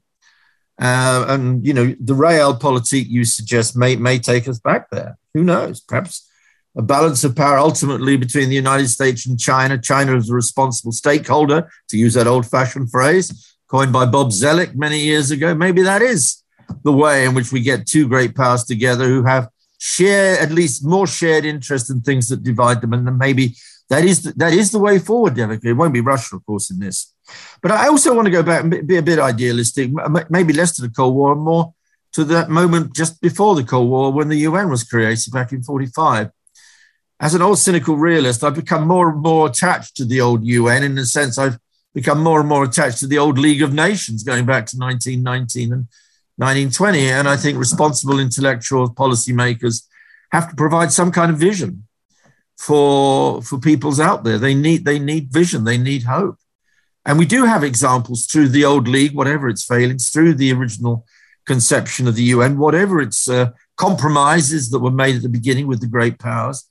[0.80, 5.18] Uh, and, you know, the realpolitik you suggest may, may take us back there.
[5.34, 5.80] Who knows?
[5.80, 6.28] Perhaps
[6.78, 9.78] a balance of power ultimately between the United States and China.
[9.78, 14.76] China is a responsible stakeholder, to use that old fashioned phrase coined by Bob Zoellick
[14.76, 15.54] many years ago.
[15.56, 16.44] Maybe that is
[16.84, 19.50] the way in which we get two great powers together who have
[19.80, 22.94] share at least more shared interest in things that divide them.
[22.94, 23.56] And maybe
[23.90, 25.66] that is the, that is the way forward, Devika.
[25.66, 27.14] It won't be Russia, of course, in this.
[27.62, 29.92] But I also want to go back and be a bit idealistic,
[30.30, 31.74] maybe less to the Cold War and more
[32.14, 35.64] to that moment just before the Cold War when the UN was created back in
[35.64, 36.30] 45
[37.22, 40.84] as an old cynical realist, I've become more and more attached to the old UN
[40.84, 41.60] in the sense I've
[41.94, 45.72] become more and more attached to the old League of Nations going back to 1919
[45.72, 45.88] and
[46.38, 47.10] 1920.
[47.12, 49.86] And I think responsible intellectual policymakers
[50.32, 51.88] have to provide some kind of vision
[52.58, 54.40] for, for peoples out there.
[54.40, 56.38] They need, they need vision, they need hope.
[57.06, 61.06] And we do have examples through the old league, whatever its failings, through the original
[61.46, 65.82] conception of the UN, whatever its uh, compromises that were made at the beginning with
[65.82, 66.68] the great powers.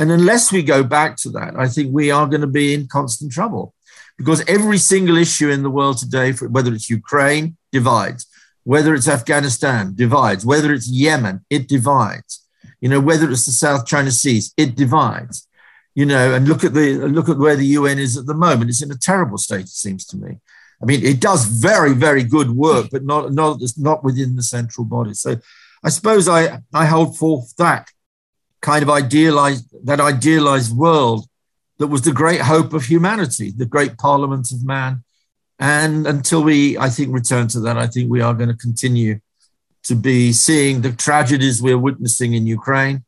[0.00, 2.88] And unless we go back to that, I think we are going to be in
[2.88, 3.74] constant trouble
[4.18, 8.26] because every single issue in the world today, whether it's Ukraine, divides,
[8.64, 12.46] whether it's Afghanistan, divides, whether it's Yemen, it divides,
[12.80, 15.46] you know, whether it's the South China Seas, it divides
[15.94, 18.70] you know, and look at the look at where the UN is at the moment.
[18.70, 20.38] It's in a terrible state, it seems to me.
[20.82, 24.84] I mean, it does very, very good work, but not not not within the central
[24.84, 25.14] body.
[25.14, 25.36] So,
[25.82, 27.90] I suppose I I hold forth that
[28.62, 31.26] kind of idealized that idealized world
[31.78, 35.02] that was the great hope of humanity, the great parliament of man.
[35.58, 39.20] And until we, I think, return to that, I think we are going to continue
[39.84, 43.04] to be seeing the tragedies we're witnessing in Ukraine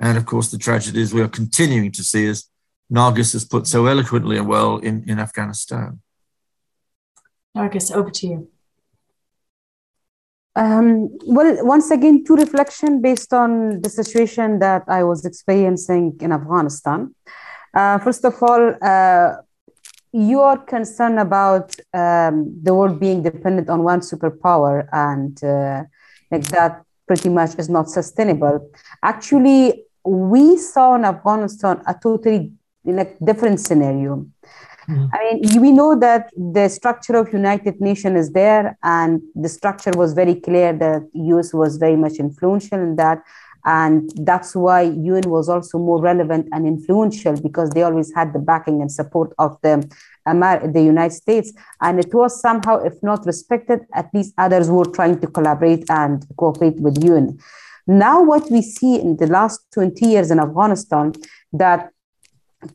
[0.00, 2.46] and of course, the tragedies we are continuing to see, as
[2.90, 6.00] Nargis has put so eloquently and well, in, in Afghanistan.
[7.54, 8.48] Nargis, over to you.
[10.56, 16.32] Um, well, once again, two reflection based on the situation that I was experiencing in
[16.32, 17.14] Afghanistan.
[17.72, 19.34] Uh, first of all, uh,
[20.12, 25.84] you are concerned about um, the world being dependent on one superpower and uh,
[26.32, 28.70] like that pretty much is not sustainable.
[29.02, 32.52] Actually, we saw in Afghanistan a totally
[32.84, 34.26] like different scenario.
[34.90, 35.06] Mm-hmm.
[35.12, 39.92] I mean, we know that the structure of United Nations is there, and the structure
[39.94, 43.22] was very clear that US was very much influential in that,
[43.64, 48.38] and that's why UN was also more relevant and influential because they always had the
[48.38, 49.74] backing and support of the
[50.26, 55.18] the United States, and it was somehow, if not respected, at least others were trying
[55.20, 57.38] to collaborate and cooperate with UN.
[57.86, 61.12] Now, what we see in the last 20 years in Afghanistan,
[61.52, 61.90] that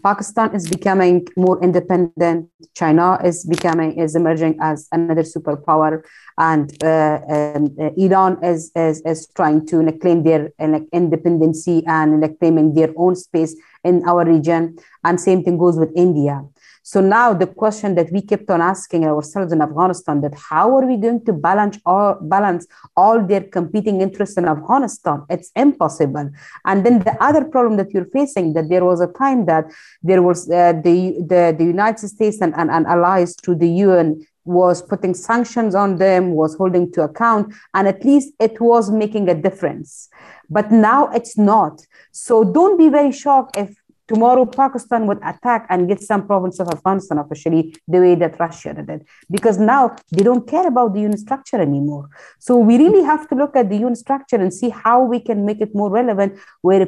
[0.03, 2.49] Pakistan is becoming more independent.
[2.73, 6.01] China is becoming is emerging as another superpower,
[6.39, 10.87] and uh, um, uh, Iran is, is is trying to like, claim their uh, like
[10.91, 14.77] independency and like, claiming their own space in our region.
[15.03, 16.41] And same thing goes with India.
[16.87, 20.85] So now the question that we kept on asking ourselves in Afghanistan that how are
[20.85, 25.23] we going to balance all, balance all their competing interests in Afghanistan?
[25.27, 26.29] It's impossible.
[26.63, 29.65] And then the other problem that you're facing that there was a time that
[30.03, 34.23] there was uh, the, the, the United States and, and, and allies to the UN
[34.43, 39.27] was putting sanctions on them, was holding to account, and at least it was making
[39.27, 40.07] a difference.
[40.51, 41.83] But now it's not.
[42.11, 43.75] So don't be very shocked if
[44.07, 48.73] tomorrow Pakistan would attack and get some province of Afghanistan officially the way that Russia
[48.73, 52.09] did, because now they don't care about the UN structure anymore.
[52.39, 55.45] So we really have to look at the UN structure and see how we can
[55.45, 56.87] make it more relevant, where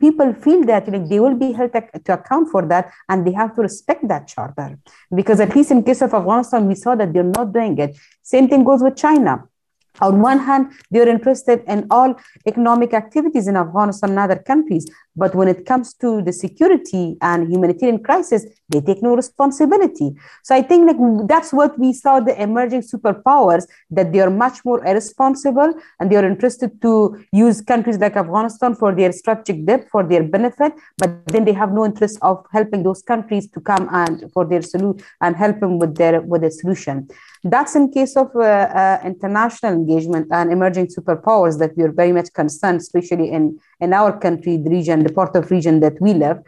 [0.00, 3.32] people feel that you know, they will be held to account for that and they
[3.32, 4.78] have to respect that charter.
[5.14, 7.96] Because at least in case of Afghanistan, we saw that they're not doing it.
[8.22, 9.44] Same thing goes with China
[10.00, 12.14] on one hand, they're interested in all
[12.46, 14.86] economic activities in Afghanistan and other countries.
[15.16, 20.14] But when it comes to the security and humanitarian crisis, they take no responsibility.
[20.44, 24.64] So I think like that's what we saw the emerging superpowers that they are much
[24.64, 29.88] more irresponsible and they are interested to use countries like Afghanistan for their strategic depth,
[29.90, 33.88] for their benefit, but then they have no interest of helping those countries to come
[33.90, 37.08] and for their solution and help them with their with a solution.
[37.42, 42.12] That's in case of uh, uh, international engagement and emerging superpowers that we are very
[42.12, 46.14] much concerned, especially in, in our country, the region, the part of region that we
[46.14, 46.38] live.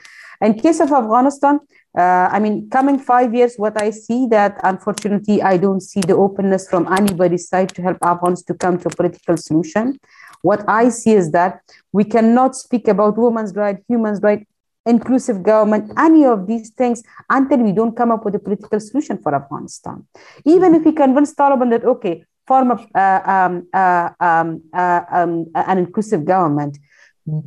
[0.41, 1.61] In case of Afghanistan,
[1.99, 6.15] uh, I mean, coming five years, what I see that unfortunately, I don't see the
[6.15, 9.99] openness from anybody's side to help Afghans to come to a political solution.
[10.43, 11.61] What I see is that
[11.93, 14.47] we cannot speak about women's rights, human rights,
[14.87, 19.19] inclusive government, any of these things until we don't come up with a political solution
[19.19, 20.07] for Afghanistan.
[20.45, 24.48] Even if we convince Taliban that, okay, form a, uh, um, uh, um,
[24.82, 26.74] uh, um, an inclusive government,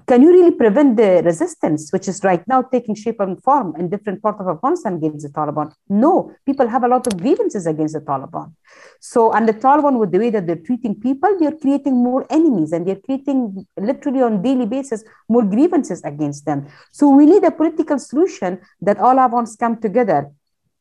[0.10, 3.90] can you really prevent the resistance, which is right now taking shape and form in
[3.90, 5.74] different parts of Afghanistan against the Taliban?
[5.90, 6.14] No,
[6.46, 8.54] people have a lot of grievances against the Taliban.
[9.02, 12.72] So, and the Taliban, with the way that they're treating people, they're creating more enemies
[12.72, 16.68] and they're creating literally on daily basis more grievances against them.
[16.92, 20.32] So, we need a political solution that all Afghans come together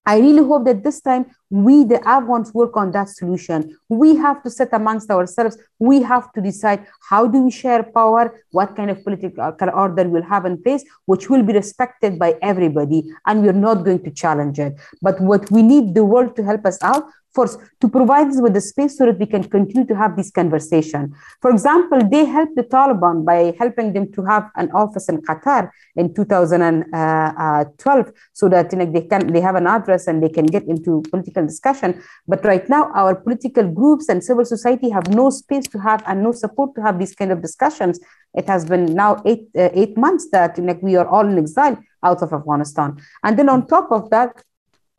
[0.05, 3.77] I really hope that this time we, the Afghans, work on that solution.
[3.89, 8.41] We have to set amongst ourselves, we have to decide how do we share power,
[8.51, 13.05] what kind of political order we'll have in place, which will be respected by everybody,
[13.27, 14.75] and we're not going to challenge it.
[15.01, 17.05] But what we need the world to help us out
[17.35, 20.31] First, to provide us with the space so that we can continue to have this
[20.31, 21.15] conversation.
[21.41, 25.71] For example, they helped the Taliban by helping them to have an office in Qatar
[25.97, 30.45] in 2012, so that you know, they can they have an address and they can
[30.45, 32.03] get into political discussion.
[32.29, 36.23] But right now, our political groups and civil society have no space to have and
[36.23, 37.99] no support to have these kind of discussions.
[38.35, 41.39] It has been now eight uh, eight months that you know, we are all in
[41.39, 44.43] exile out of Afghanistan, and then on top of that,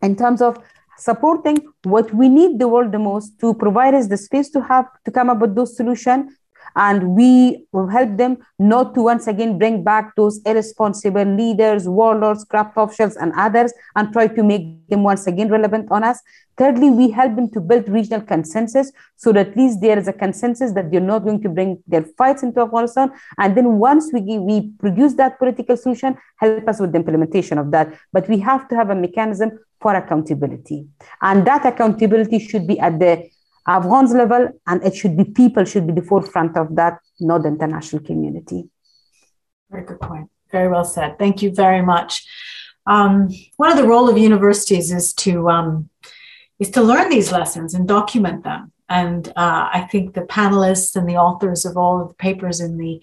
[0.01, 0.57] in terms of
[0.97, 4.85] supporting what we need the world the most to provide us the space to have
[5.05, 6.31] to come up with those solutions
[6.76, 12.44] and we will help them not to once again bring back those irresponsible leaders, warlords,
[12.45, 16.19] corrupt officials, and others, and try to make them once again relevant on us.
[16.57, 20.14] Thirdly, we help them to build regional consensus so that at least there is a
[20.14, 23.11] consensus that they're not going to bring their fights into Afghanistan.
[23.40, 27.72] And then once we, we produce that political solution, help us with the implementation of
[27.72, 27.94] that.
[28.11, 30.88] But we have to have a mechanism for accountability.
[31.22, 33.30] And that accountability should be at the
[33.68, 37.49] Afghans level, and it should be people should be the forefront of that, not the
[37.49, 38.68] international community.
[39.72, 40.30] Very good point.
[40.52, 41.18] Very well said.
[41.18, 42.26] Thank you very much.
[42.85, 45.90] Um, one of the role of universities is to um,
[46.60, 48.72] is to learn these lessons and document them.
[48.90, 52.77] And uh, I think the panelists and the authors of all of the papers in
[52.77, 53.02] the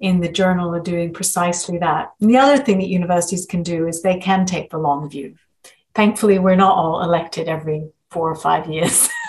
[0.00, 2.10] in the journal are doing precisely that.
[2.20, 5.36] And the other thing that universities can do is they can take the long view.
[5.94, 9.08] Thankfully, we're not all elected every four or five years.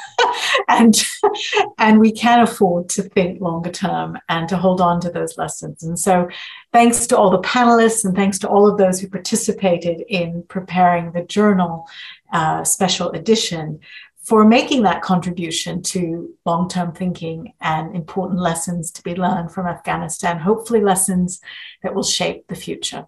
[0.68, 1.04] and
[1.78, 5.84] and we can afford to think longer term and to hold on to those lessons
[5.84, 6.28] and so
[6.72, 11.12] thanks to all the panelists and thanks to all of those who participated in preparing
[11.12, 11.88] the journal
[12.32, 13.80] uh, special edition
[14.24, 19.68] for making that contribution to long term thinking and important lessons to be learned from
[19.68, 21.42] Afghanistan, hopefully, lessons
[21.84, 23.06] that will shape the future.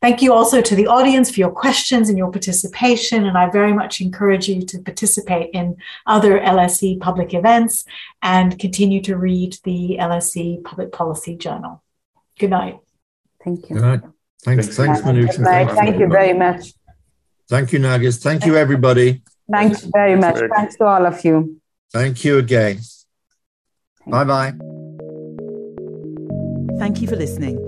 [0.00, 3.26] Thank you also to the audience for your questions and your participation.
[3.26, 5.76] And I very much encourage you to participate in
[6.06, 7.84] other LSE public events
[8.22, 11.82] and continue to read the LSE Public Policy Journal.
[12.38, 12.78] Good night.
[13.44, 13.76] Thank you.
[13.76, 14.00] Good night.
[14.42, 15.42] Thanks, thanks, Minouche.
[15.42, 16.72] Thank, thank you very much.
[17.48, 18.22] Thank you, Nargis.
[18.22, 19.22] Thank you, everybody.
[19.50, 20.38] Thanks very much.
[20.54, 21.60] Thanks to all of you.
[21.92, 22.78] Thank you again.
[24.06, 24.54] Bye bye.
[26.78, 27.67] Thank you for listening.